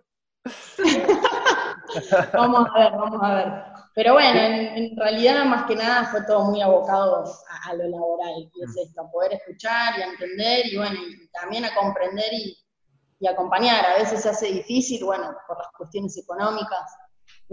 vamos 2.34 2.68
a 2.74 2.80
ver, 2.80 2.92
vamos 2.92 3.22
a 3.22 3.36
ver. 3.36 3.74
Pero 3.96 4.14
bueno, 4.14 4.40
en, 4.40 4.98
realidad 4.98 5.46
más 5.46 5.66
que 5.66 5.76
nada 5.76 6.06
fue 6.06 6.24
todo 6.24 6.46
muy 6.46 6.62
abocado 6.62 7.24
a, 7.64 7.74
lo 7.76 7.88
laboral, 7.88 8.50
y 8.54 8.64
es 8.64 8.88
esto, 8.88 9.08
poder 9.12 9.34
escuchar 9.34 10.00
y 10.00 10.02
entender 10.02 10.66
y 10.66 10.78
bueno, 10.78 10.96
y 10.96 11.30
también 11.30 11.66
a 11.66 11.76
comprender 11.76 12.34
y, 12.34 12.60
acompañar. 13.26 13.86
A 13.86 14.00
veces 14.00 14.22
se 14.22 14.30
hace 14.30 14.48
difícil, 14.48 15.06
bueno, 15.06 15.34
por 15.48 15.58
las 15.58 15.68
cuestiones 15.78 16.18
económicas, 16.18 16.94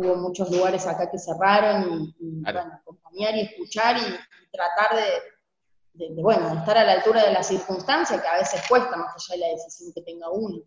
hubo 0.01 0.17
muchos 0.17 0.51
lugares 0.51 0.87
acá 0.87 1.11
que 1.11 1.19
cerraron 1.19 2.15
y, 2.19 2.43
bueno, 2.43 2.61
acompañar 2.61 3.35
y 3.37 3.41
escuchar 3.43 3.97
y, 3.97 4.51
tratar 4.51 4.97
de, 4.97 6.23
bueno, 6.23 6.53
estar 6.55 6.77
a 6.77 6.85
la 6.85 6.95
altura 6.95 7.25
de 7.25 7.33
la 7.33 7.43
circunstancia 7.43 8.21
que 8.21 8.27
a 8.27 8.39
veces 8.39 8.63
cuesta, 8.69 8.97
más 8.97 9.15
allá 9.15 9.35
de 9.35 9.41
la 9.41 9.55
decisión 9.55 9.93
que 9.95 10.03
tenga 10.03 10.29
uno. 10.29 10.63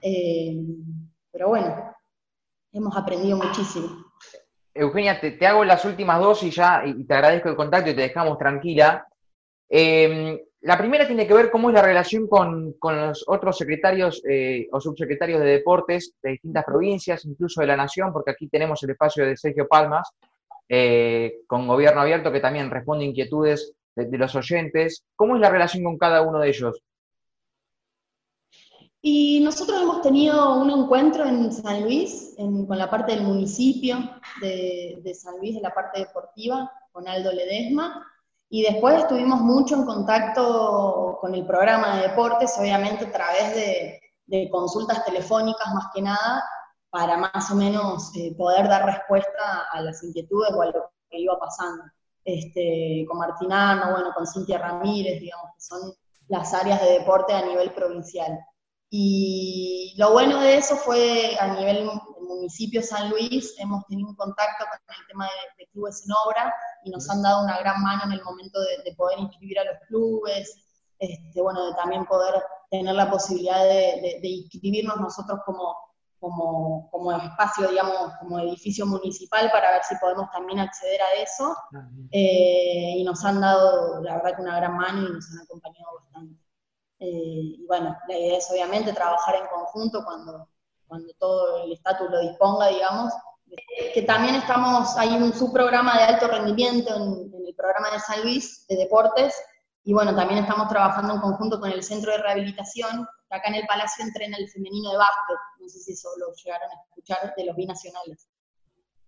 Eh, 0.00 0.56
pero 1.30 1.48
bueno, 1.48 1.94
hemos 2.72 2.96
aprendido 2.96 3.36
muchísimo. 3.36 4.06
Eugenia, 4.72 5.20
te, 5.20 5.46
hago 5.46 5.64
las 5.64 5.84
últimas 5.84 6.20
dos 6.20 6.42
y 6.42 6.50
ya 6.50 6.82
y 6.86 7.04
te 7.04 7.14
agradezco 7.14 7.48
el 7.48 7.56
contacto 7.56 7.90
y 7.90 7.94
te 7.94 8.02
dejamos 8.02 8.38
tranquila. 8.38 9.06
Em, 9.68 10.38
la 10.62 10.76
primera 10.76 11.06
tiene 11.06 11.26
que 11.26 11.34
ver 11.34 11.50
cómo 11.50 11.70
es 11.70 11.74
la 11.74 11.82
relación 11.82 12.26
con, 12.26 12.74
los 12.82 13.24
otros 13.26 13.56
secretarios 13.56 14.22
eh, 14.28 14.68
o 14.72 14.80
subsecretarios 14.80 15.40
de 15.40 15.46
deportes 15.46 16.14
de 16.22 16.32
distintas 16.32 16.64
provincias, 16.64 17.24
incluso 17.24 17.60
de 17.60 17.66
la 17.66 17.76
Nación, 17.76 18.12
porque 18.12 18.32
aquí 18.32 18.48
tenemos 18.48 18.82
el 18.82 18.90
espacio 18.90 19.24
de 19.24 19.36
Sergio 19.36 19.66
Palmas, 19.66 20.10
eh, 20.68 21.40
con 21.46 21.66
Gobierno 21.66 22.02
Abierto, 22.02 22.30
que 22.30 22.40
también 22.40 22.70
responde 22.70 23.04
inquietudes 23.04 23.72
de 23.96 24.18
los 24.18 24.34
oyentes. 24.34 25.04
¿Cómo 25.16 25.34
es 25.34 25.40
la 25.40 25.50
relación 25.50 25.82
con 25.84 25.98
cada 25.98 26.22
uno 26.22 26.38
de 26.38 26.48
ellos? 26.48 26.82
Y 29.02 29.40
nosotros 29.40 29.80
hemos 29.80 30.02
tenido 30.02 30.60
un 30.60 30.70
encuentro 30.70 31.24
en 31.24 31.50
San 31.52 31.84
Luis, 31.84 32.34
con 32.36 32.76
la 32.76 32.90
parte 32.90 33.12
del 33.12 33.22
municipio 33.22 33.96
de, 34.42 35.14
San 35.14 35.38
Luis, 35.38 35.54
de 35.54 35.62
la 35.62 35.72
parte 35.72 36.00
deportiva, 36.00 36.70
con 36.92 37.08
Aldo 37.08 37.32
Ledesma, 37.32 38.06
y 38.52 38.62
después 38.62 38.98
estuvimos 38.98 39.40
mucho 39.40 39.76
en 39.76 39.84
contacto 39.86 41.18
con 41.20 41.34
el 41.36 41.46
programa 41.46 41.96
de 41.96 42.08
deportes, 42.08 42.56
obviamente 42.58 43.06
a 43.06 43.12
través 43.12 43.54
de, 43.54 44.00
consultas 44.50 45.04
telefónicas 45.04 45.72
más 45.74 45.86
que 45.94 46.02
nada, 46.02 46.44
para 46.90 47.16
más 47.16 47.50
o 47.50 47.54
menos 47.54 48.14
eh, 48.16 48.34
poder 48.36 48.68
dar 48.68 48.84
respuesta 48.84 49.66
a 49.72 49.80
las 49.80 50.02
inquietudes 50.04 50.52
o 50.52 50.62
a 50.62 50.66
lo 50.66 50.90
que 51.08 51.18
iba 51.18 51.38
pasando. 51.38 51.84
Este, 52.24 53.04
con 53.08 53.18
Martinano, 53.18 53.92
bueno, 53.92 54.12
con 54.14 54.26
Cintia 54.26 54.58
Ramírez, 54.58 55.20
digamos, 55.20 55.50
que 55.54 55.60
son 55.60 55.92
las 56.28 56.52
áreas 56.54 56.80
de 56.80 56.98
deporte 56.98 57.32
a 57.32 57.44
nivel 57.44 57.72
provincial. 57.72 58.38
Y 58.88 59.94
lo 59.96 60.12
bueno 60.12 60.40
de 60.40 60.56
eso 60.56 60.76
fue 60.76 61.36
a 61.40 61.48
nivel 61.54 61.88
municipio 62.36 62.82
San 62.82 63.10
Luis, 63.10 63.54
hemos 63.58 63.84
tenido 63.86 64.08
un 64.08 64.16
contacto 64.16 64.64
con 64.64 64.96
el 64.96 65.06
tema 65.06 65.24
de, 65.58 65.66
clubes 65.72 66.04
en 66.04 66.12
obra 66.26 66.52
y 66.82 66.90
nos 66.90 67.08
han 67.08 67.22
dado 67.22 67.44
una 67.44 67.58
gran 67.58 67.80
mano 67.80 68.02
en 68.06 68.12
el 68.12 68.24
momento 68.24 68.58
de, 68.60 68.92
poder 68.96 69.20
inscribir 69.20 69.58
a 69.60 69.64
los 69.64 69.76
clubes, 69.86 70.56
este, 70.98 71.40
bueno, 71.40 71.66
de 71.66 71.74
también 71.74 72.04
poder 72.06 72.42
tener 72.70 72.94
la 72.94 73.10
posibilidad 73.10 73.64
de, 73.64 74.18
inscribirnos 74.22 74.96
nosotros 74.96 75.40
como, 75.46 75.76
como, 76.18 76.88
como, 76.90 77.12
espacio, 77.12 77.68
digamos, 77.68 78.12
como 78.18 78.40
edificio 78.40 78.84
municipal 78.86 79.50
para 79.52 79.72
ver 79.72 79.82
si 79.84 79.94
podemos 79.96 80.30
también 80.30 80.58
acceder 80.58 81.00
a 81.02 81.22
eso. 81.22 81.56
Eh, 82.10 82.94
y 82.96 83.04
nos 83.04 83.24
han 83.24 83.40
dado, 83.40 84.02
la 84.02 84.16
verdad, 84.16 84.36
que 84.36 84.42
una 84.42 84.56
gran 84.56 84.76
mano 84.76 85.08
y 85.08 85.12
nos 85.12 85.30
han 85.30 85.44
acompañado 85.44 85.86
bastante. 86.02 86.40
Eh, 86.98 87.56
y 87.58 87.66
bueno, 87.66 87.96
la 88.08 88.18
idea 88.18 88.38
es 88.38 88.50
obviamente 88.50 88.92
trabajar 88.92 89.36
en 89.36 89.46
conjunto 89.46 90.04
cuando, 90.04 90.48
cuando 90.90 91.14
todo 91.20 91.62
el 91.62 91.72
estatus 91.72 92.10
lo 92.10 92.20
disponga, 92.20 92.66
digamos. 92.66 93.12
Que 93.94 94.02
también 94.02 94.34
estamos, 94.34 94.96
hay 94.96 95.10
un 95.10 95.32
subprograma 95.32 95.96
de 95.96 96.04
alto 96.04 96.26
rendimiento 96.26 96.94
en, 96.94 97.30
el 97.46 97.54
programa 97.54 97.90
de 97.90 98.00
San 98.00 98.22
Luis 98.22 98.66
de 98.68 98.76
deportes, 98.76 99.34
y 99.84 99.92
bueno, 99.92 100.14
también 100.14 100.40
estamos 100.40 100.68
trabajando 100.68 101.14
en 101.14 101.20
conjunto 101.20 101.58
con 101.58 101.70
el 101.70 101.82
centro 101.82 102.12
de 102.12 102.18
rehabilitación, 102.18 103.06
que 103.28 103.36
acá 103.36 103.48
en 103.48 103.56
el 103.56 103.66
Palacio 103.66 104.04
entrena 104.04 104.36
el 104.36 104.48
femenino 104.48 104.90
de 104.90 104.96
básquet, 104.96 105.38
no 105.60 105.68
sé 105.68 105.78
si 105.78 105.92
eso 105.92 106.08
lo 106.18 106.32
llegaron 106.34 106.70
a 106.70 106.82
escuchar, 106.88 107.34
de 107.36 107.44
los 107.44 107.56
binacionales. 107.56 108.28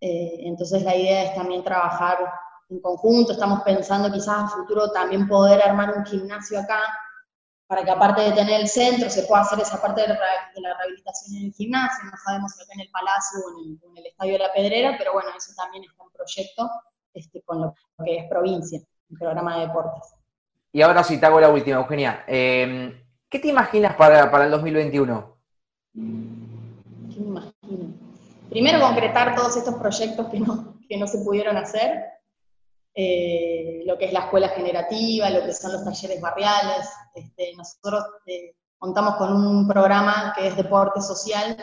Eh, 0.01 0.41
entonces 0.41 0.83
la 0.83 0.97
idea 0.97 1.25
es 1.25 1.35
también 1.35 1.63
trabajar 1.63 2.19
en 2.69 2.81
conjunto, 2.81 3.33
estamos 3.33 3.63
pensando 3.63 4.11
quizás 4.13 4.45
a 4.45 4.49
futuro 4.49 4.91
también 4.91 5.29
poder 5.29 5.63
armar 5.63 5.97
un 5.97 6.05
gimnasio 6.05 6.59
acá, 6.59 6.81
para 7.73 7.87
que 7.87 7.91
aparte 7.91 8.21
de 8.21 8.33
tener 8.33 8.61
el 8.61 8.69
centro 8.69 9.09
se 9.09 9.23
pueda 9.23 9.41
hacer 9.41 9.59
esa 9.59 9.81
parte 9.81 10.03
de 10.03 10.09
la, 10.09 10.75
rehabilitación 10.77 11.39
en 11.39 11.47
el 11.47 11.53
gimnasio, 11.55 12.05
no 12.05 12.19
sabemos 12.23 12.53
si 12.53 12.63
acá 12.63 12.73
en 12.75 12.81
el 12.81 12.91
Palacio 12.91 13.39
o 13.47 13.89
en 13.89 13.97
el, 13.97 14.07
Estadio 14.09 14.33
de 14.35 14.39
la 14.41 14.53
Pedrera, 14.53 14.95
pero 14.99 15.15
bueno, 15.15 15.31
eso 15.35 15.55
también 15.57 15.83
está 15.85 16.05
en 16.05 16.11
proyecto 16.11 16.71
este, 17.15 17.41
con 17.41 17.63
lo 17.63 17.75
que 18.05 18.19
es 18.19 18.29
provincia, 18.29 18.79
el 18.79 19.17
programa 19.19 19.57
de 19.57 19.69
deportes. 19.69 20.03
Y 20.71 20.83
ahora 20.83 21.03
sí, 21.03 21.19
te 21.19 21.25
hago 21.25 21.41
la 21.41 21.49
última, 21.49 21.79
Eugenia. 21.79 22.25
Em, 22.27 23.03
¿Qué 23.31 23.39
te 23.39 23.49
imaginas 23.49 23.97
para, 23.97 24.31
para 24.31 24.45
el 24.45 24.51
2021? 24.51 25.37
¿Qué 25.95 26.01
me 27.21 27.27
imagino? 27.27 27.95
Primero 28.51 28.81
concretar 28.81 29.35
todos 29.35 29.57
estos 29.57 29.77
proyectos 29.77 30.29
que 30.29 30.41
no, 30.41 30.75
que 30.87 30.99
no 30.99 31.07
se 31.07 31.25
pudieron 31.25 31.57
hacer, 31.57 32.05
eh, 32.95 33.83
lo 33.87 33.97
que 33.97 34.07
es 34.07 34.13
la 34.13 34.21
escuela 34.21 34.51
generativa, 34.51 35.31
lo 35.31 35.45
que 35.45 35.53
son 35.53 35.73
los 35.73 35.85
talleres 35.85 36.21
barriales. 36.21 36.89
Este, 37.15 37.55
nosotros 37.57 38.05
eh, 38.27 38.55
contamos 38.79 39.17
con 39.17 39.35
un 39.35 39.67
programa 39.67 40.35
que 40.37 40.49
es 40.49 40.57
deporte 40.57 41.01
social, 41.01 41.57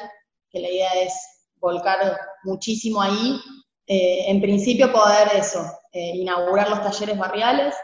que 0.49 0.59
la 0.59 0.69
idea 0.69 0.91
es 1.01 1.13
volcar 1.55 1.99
muchísimo 2.43 3.01
ahí. 3.01 3.39
Eh, 3.85 4.25
en 4.29 4.41
principio 4.41 4.91
poder 4.91 5.29
eso, 5.35 5.65
inaugurar 5.91 6.69
los 6.69 6.81
talleres 6.83 7.17
barriales, 7.17 7.75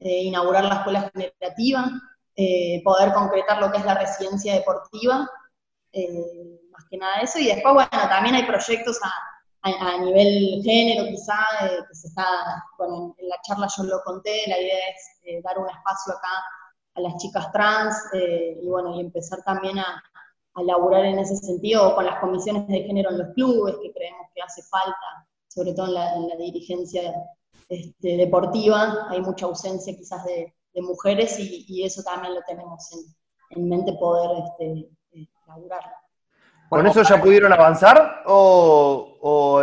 inaugurar 0.00 0.64
la 0.64 0.74
escuela 0.76 1.10
generativa, 1.14 1.88
poder 2.82 3.12
concretar 3.12 3.60
lo 3.60 3.70
que 3.70 3.78
es 3.78 3.84
la 3.84 3.94
residencia 3.94 4.54
deportiva, 4.54 5.28
más 6.72 6.84
que 6.90 6.96
nada 6.96 7.20
eso. 7.20 7.38
Y 7.38 7.46
después, 7.46 7.74
bueno, 7.74 7.88
también 8.08 8.34
hay 8.34 8.42
proyectos 8.42 8.98
a, 9.04 9.12
a, 9.62 9.98
nivel 9.98 10.60
género 10.62 11.06
quizá, 11.08 11.38
eh, 11.62 11.78
que 11.88 11.94
se 11.94 12.08
está, 12.08 12.24
bueno, 12.78 13.14
en 13.18 13.28
la 13.28 13.36
charla 13.42 13.68
yo 13.76 13.84
lo 13.84 14.02
conté, 14.02 14.42
la 14.48 14.58
idea 14.58 14.78
es 14.90 15.20
eh, 15.24 15.40
dar 15.42 15.58
un 15.58 15.68
espacio 15.68 16.14
acá 16.14 16.44
a 16.94 17.00
las 17.00 17.16
chicas 17.18 17.50
trans 17.52 17.96
eh, 18.12 18.58
y 18.60 18.68
bueno, 18.68 18.94
y 18.96 19.00
empezar 19.00 19.42
también 19.44 19.78
a, 19.78 20.02
a 20.54 20.62
laburar 20.62 21.04
en 21.04 21.18
ese 21.18 21.36
sentido 21.36 21.94
con 21.94 22.04
las 22.04 22.20
comisiones 22.20 22.66
de 22.68 22.82
género 22.82 23.10
en 23.10 23.18
los 23.18 23.34
clubes, 23.34 23.76
que 23.82 23.92
creemos 23.92 24.26
que 24.34 24.42
hace 24.42 24.62
falta, 24.64 25.26
sobre 25.48 25.72
todo 25.74 25.86
en 25.86 26.28
la, 26.28 26.36
dirigencia 26.36 27.14
este, 27.68 28.16
deportiva, 28.16 29.06
hay 29.10 29.20
mucha 29.20 29.46
ausencia 29.46 29.96
quizás 29.96 30.24
de, 30.24 30.52
mujeres 30.74 31.38
y, 31.38 31.84
eso 31.84 32.02
también 32.02 32.34
lo 32.34 32.40
tenemos 32.46 32.88
en, 33.50 33.68
mente 33.68 33.92
poder 33.92 34.42
este, 34.42 34.88
laburar. 35.46 36.01
¿Con 36.72 36.86
eso 36.86 37.02
ya 37.02 37.20
pudieron 37.20 37.52
avanzar 37.52 38.22
o, 38.24 39.62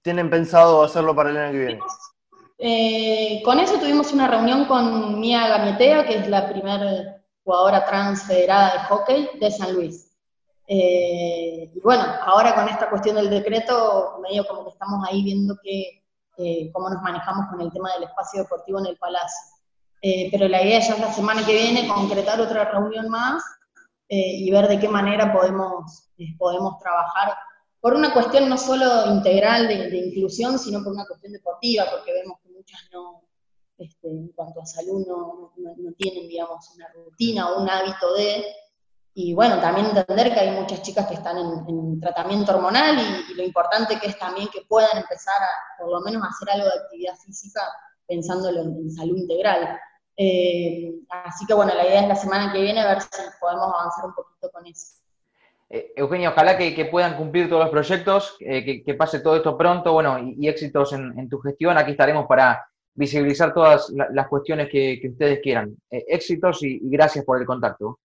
tienen 0.00 0.30
pensado 0.30 0.84
hacerlo 0.84 1.14
para 1.14 1.28
el 1.28 1.36
año 1.36 1.52
que 1.52 1.58
viene? 1.58 1.80
Eh, 2.58 3.42
con 3.44 3.60
eso 3.60 3.78
tuvimos 3.78 4.10
una 4.14 4.26
reunión 4.26 4.64
con 4.64 5.20
Mía 5.20 5.48
Gamietea, 5.48 6.06
que 6.06 6.16
es 6.16 6.28
la 6.28 6.48
primera 6.48 7.22
jugadora 7.44 7.84
trans 7.84 8.22
federada 8.22 8.72
de 8.72 8.78
hockey 8.88 9.28
de 9.38 9.50
San 9.50 9.74
Luis. 9.74 10.16
Eh, 10.66 11.72
y 11.74 11.80
bueno, 11.80 12.04
ahora 12.24 12.54
con 12.54 12.66
esta 12.70 12.88
cuestión 12.88 13.16
del 13.16 13.28
decreto, 13.28 14.18
medio 14.22 14.46
como 14.46 14.64
que 14.64 14.70
estamos 14.70 15.06
ahí 15.06 15.22
viendo 15.24 15.58
que, 15.62 16.04
eh, 16.38 16.70
cómo 16.72 16.88
nos 16.88 17.02
manejamos 17.02 17.48
con 17.50 17.60
el 17.60 17.70
tema 17.70 17.92
del 17.92 18.04
espacio 18.04 18.40
deportivo 18.40 18.78
en 18.78 18.86
el 18.86 18.96
Palacio. 18.96 19.58
pero 20.30 20.48
la 20.48 20.62
idea 20.62 20.80
ya 20.80 20.94
es 20.94 21.00
la 21.00 21.12
semana 21.12 21.44
que 21.44 21.52
viene 21.52 21.86
concretar 21.86 22.40
otra 22.40 22.64
reunión 22.64 23.10
más 23.10 23.42
eh, 24.08 24.36
y 24.38 24.50
ver 24.50 24.68
de 24.68 24.78
qué 24.78 24.88
manera 24.88 25.32
podemos, 25.32 26.10
eh, 26.18 26.36
podemos 26.38 26.78
trabajar 26.78 27.34
por 27.80 27.94
una 27.94 28.12
cuestión 28.12 28.48
no 28.48 28.56
solo 28.56 29.12
integral 29.12 29.68
de, 29.68 29.96
inclusión, 29.96 30.58
sino 30.58 30.82
por 30.82 30.92
una 30.92 31.06
cuestión 31.06 31.32
deportiva, 31.32 31.84
porque 31.90 32.12
vemos 32.12 32.38
que 32.42 32.50
muchas 32.50 32.80
no, 32.92 33.22
este, 33.78 34.08
en 34.08 34.28
cuanto 34.28 34.60
a 34.60 34.66
salud, 34.66 35.06
no, 35.06 35.52
no, 35.56 35.92
tienen, 35.96 36.28
digamos, 36.28 36.68
una 36.74 36.88
rutina 36.94 37.50
o 37.50 37.62
un 37.62 37.68
hábito 37.68 38.14
de, 38.14 38.44
y 39.14 39.34
bueno, 39.34 39.60
también 39.60 39.86
entender 39.86 40.34
que 40.34 40.40
hay 40.40 40.50
muchas 40.50 40.82
chicas 40.82 41.06
que 41.06 41.14
están 41.14 41.38
en, 41.38 42.00
tratamiento 42.00 42.54
hormonal 42.54 42.98
y, 42.98 43.34
lo 43.34 43.42
importante 43.42 43.98
que 43.98 44.08
es 44.08 44.18
también 44.18 44.48
que 44.48 44.62
puedan 44.68 44.98
empezar 44.98 45.40
a, 45.40 45.78
por 45.80 45.90
lo 45.90 46.00
menos, 46.00 46.22
a 46.22 46.26
hacer 46.26 46.50
algo 46.50 46.66
de 46.66 46.84
actividad 46.84 47.16
física 47.16 47.60
pensándolo 48.06 48.62
en 48.62 48.90
salud 48.90 49.16
integral. 49.16 49.78
Eh, 50.16 50.94
así 51.10 51.44
que 51.46 51.54
bueno, 51.54 51.74
la 51.74 51.86
idea 51.86 52.02
es 52.02 52.08
la 52.08 52.16
semana 52.16 52.52
que 52.52 52.62
viene 52.62 52.84
ver 52.84 53.02
si 53.02 53.08
podemos 53.38 53.72
avanzar 53.74 54.06
un 54.06 54.14
poquito 54.14 54.50
con 54.50 54.66
eso. 54.66 55.02
Eh, 55.68 55.92
Eugenio, 55.96 56.30
ojalá 56.30 56.56
que, 56.56 56.88
puedan 56.90 57.16
cumplir 57.16 57.48
todos 57.48 57.62
los 57.62 57.70
proyectos, 57.70 58.36
eh, 58.40 58.82
que, 58.84 58.94
pase 58.94 59.20
todo 59.20 59.36
esto 59.36 59.58
pronto, 59.58 59.92
bueno, 59.92 60.18
y, 60.18 60.48
éxitos 60.48 60.92
en, 60.92 61.28
tu 61.28 61.38
gestión. 61.40 61.76
Aquí 61.76 61.90
estaremos 61.90 62.26
para 62.26 62.66
visibilizar 62.94 63.52
todas 63.52 63.90
las 63.90 64.28
cuestiones 64.28 64.68
que, 64.70 65.00
ustedes 65.10 65.40
quieran. 65.40 65.76
éxitos 65.90 66.62
y, 66.62 66.80
gracias 66.82 67.24
por 67.24 67.38
el 67.38 67.46
contacto. 67.46 67.98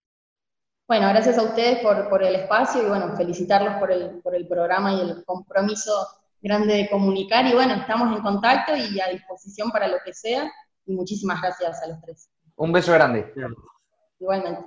Bueno, 0.87 1.07
gracias 1.07 1.37
a 1.37 1.43
ustedes 1.43 1.79
por, 1.79 2.23
el 2.23 2.35
espacio 2.35 2.83
y 2.83 2.89
bueno, 2.89 3.15
felicitarlos 3.15 3.75
por 3.75 3.91
el, 3.91 4.19
por 4.21 4.35
el 4.35 4.45
programa 4.47 4.93
y 4.93 4.99
el 4.99 5.23
compromiso 5.23 5.93
grande 6.41 6.73
de 6.73 6.89
comunicar. 6.89 7.45
Y 7.45 7.53
bueno, 7.53 7.75
estamos 7.75 8.13
en 8.13 8.21
contacto 8.21 8.75
y 8.75 8.99
a 8.99 9.07
disposición 9.07 9.71
para 9.71 9.87
lo 9.87 9.97
que 10.03 10.13
sea 10.13 10.51
y 10.85 10.93
muchísimas 10.93 11.41
gracias 11.41 11.81
a 11.83 11.87
los 11.87 12.01
tres. 12.01 12.29
Un 12.55 12.71
beso 12.71 12.93
grande. 12.93 13.33
Igualmente. 14.19 14.65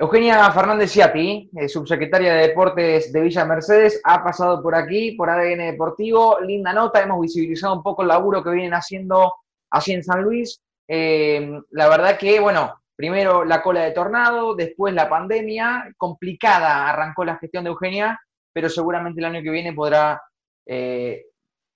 Eugenia 0.00 0.48
Fernández 0.52 0.92
Ciapi, 0.92 1.50
eh, 1.56 1.68
subsecretaria 1.68 2.34
de 2.34 2.48
Deportes 2.48 3.12
de 3.12 3.20
Villa 3.20 3.44
Mercedes, 3.44 4.00
ha 4.04 4.22
pasado 4.22 4.62
por 4.62 4.76
aquí, 4.76 5.12
por 5.12 5.28
ADN 5.28 5.72
Deportivo. 5.72 6.38
Linda 6.40 6.72
nota, 6.72 7.02
hemos 7.02 7.20
visibilizado 7.20 7.74
un 7.74 7.82
poco 7.82 8.02
el 8.02 8.08
laburo 8.08 8.44
que 8.44 8.50
vienen 8.50 8.74
haciendo 8.74 9.34
así 9.70 9.92
en 9.92 10.04
San 10.04 10.22
Luis. 10.22 10.62
Eh, 10.86 11.60
la 11.70 11.88
verdad 11.88 12.16
que, 12.16 12.38
bueno, 12.38 12.80
primero 12.94 13.44
la 13.44 13.60
cola 13.60 13.82
de 13.82 13.90
tornado, 13.90 14.54
después 14.54 14.94
la 14.94 15.08
pandemia. 15.08 15.92
Complicada 15.96 16.88
arrancó 16.90 17.24
la 17.24 17.38
gestión 17.38 17.64
de 17.64 17.70
Eugenia, 17.70 18.20
pero 18.52 18.68
seguramente 18.68 19.20
el 19.20 19.26
año 19.26 19.42
que 19.42 19.50
viene 19.50 19.72
podrá 19.72 20.22
eh, 20.64 21.24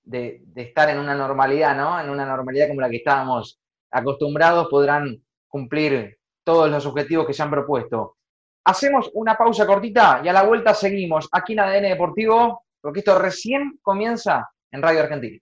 de, 0.04 0.42
estar 0.56 0.90
en 0.90 0.98
una 0.98 1.14
normalidad, 1.14 1.76
¿no? 1.76 2.00
En 2.00 2.10
una 2.10 2.26
normalidad 2.26 2.68
como 2.68 2.80
la 2.80 2.90
que 2.90 2.96
estábamos 2.96 3.60
acostumbrados, 3.90 4.68
podrán 4.68 5.22
cumplir 5.48 6.18
todos 6.44 6.70
los 6.70 6.84
objetivos 6.86 7.26
que 7.26 7.32
se 7.32 7.42
han 7.42 7.50
propuesto. 7.50 8.16
Hacemos 8.64 9.10
una 9.14 9.36
pausa 9.36 9.66
cortita 9.66 10.20
y 10.24 10.28
a 10.28 10.32
la 10.32 10.44
vuelta 10.44 10.74
seguimos 10.74 11.28
aquí 11.32 11.52
en 11.52 11.60
ADN 11.60 11.82
Deportivo, 11.82 12.64
porque 12.80 13.00
esto 13.00 13.18
recién 13.18 13.78
comienza 13.82 14.48
en 14.70 14.82
Radio 14.82 15.00
Argentina. 15.00 15.38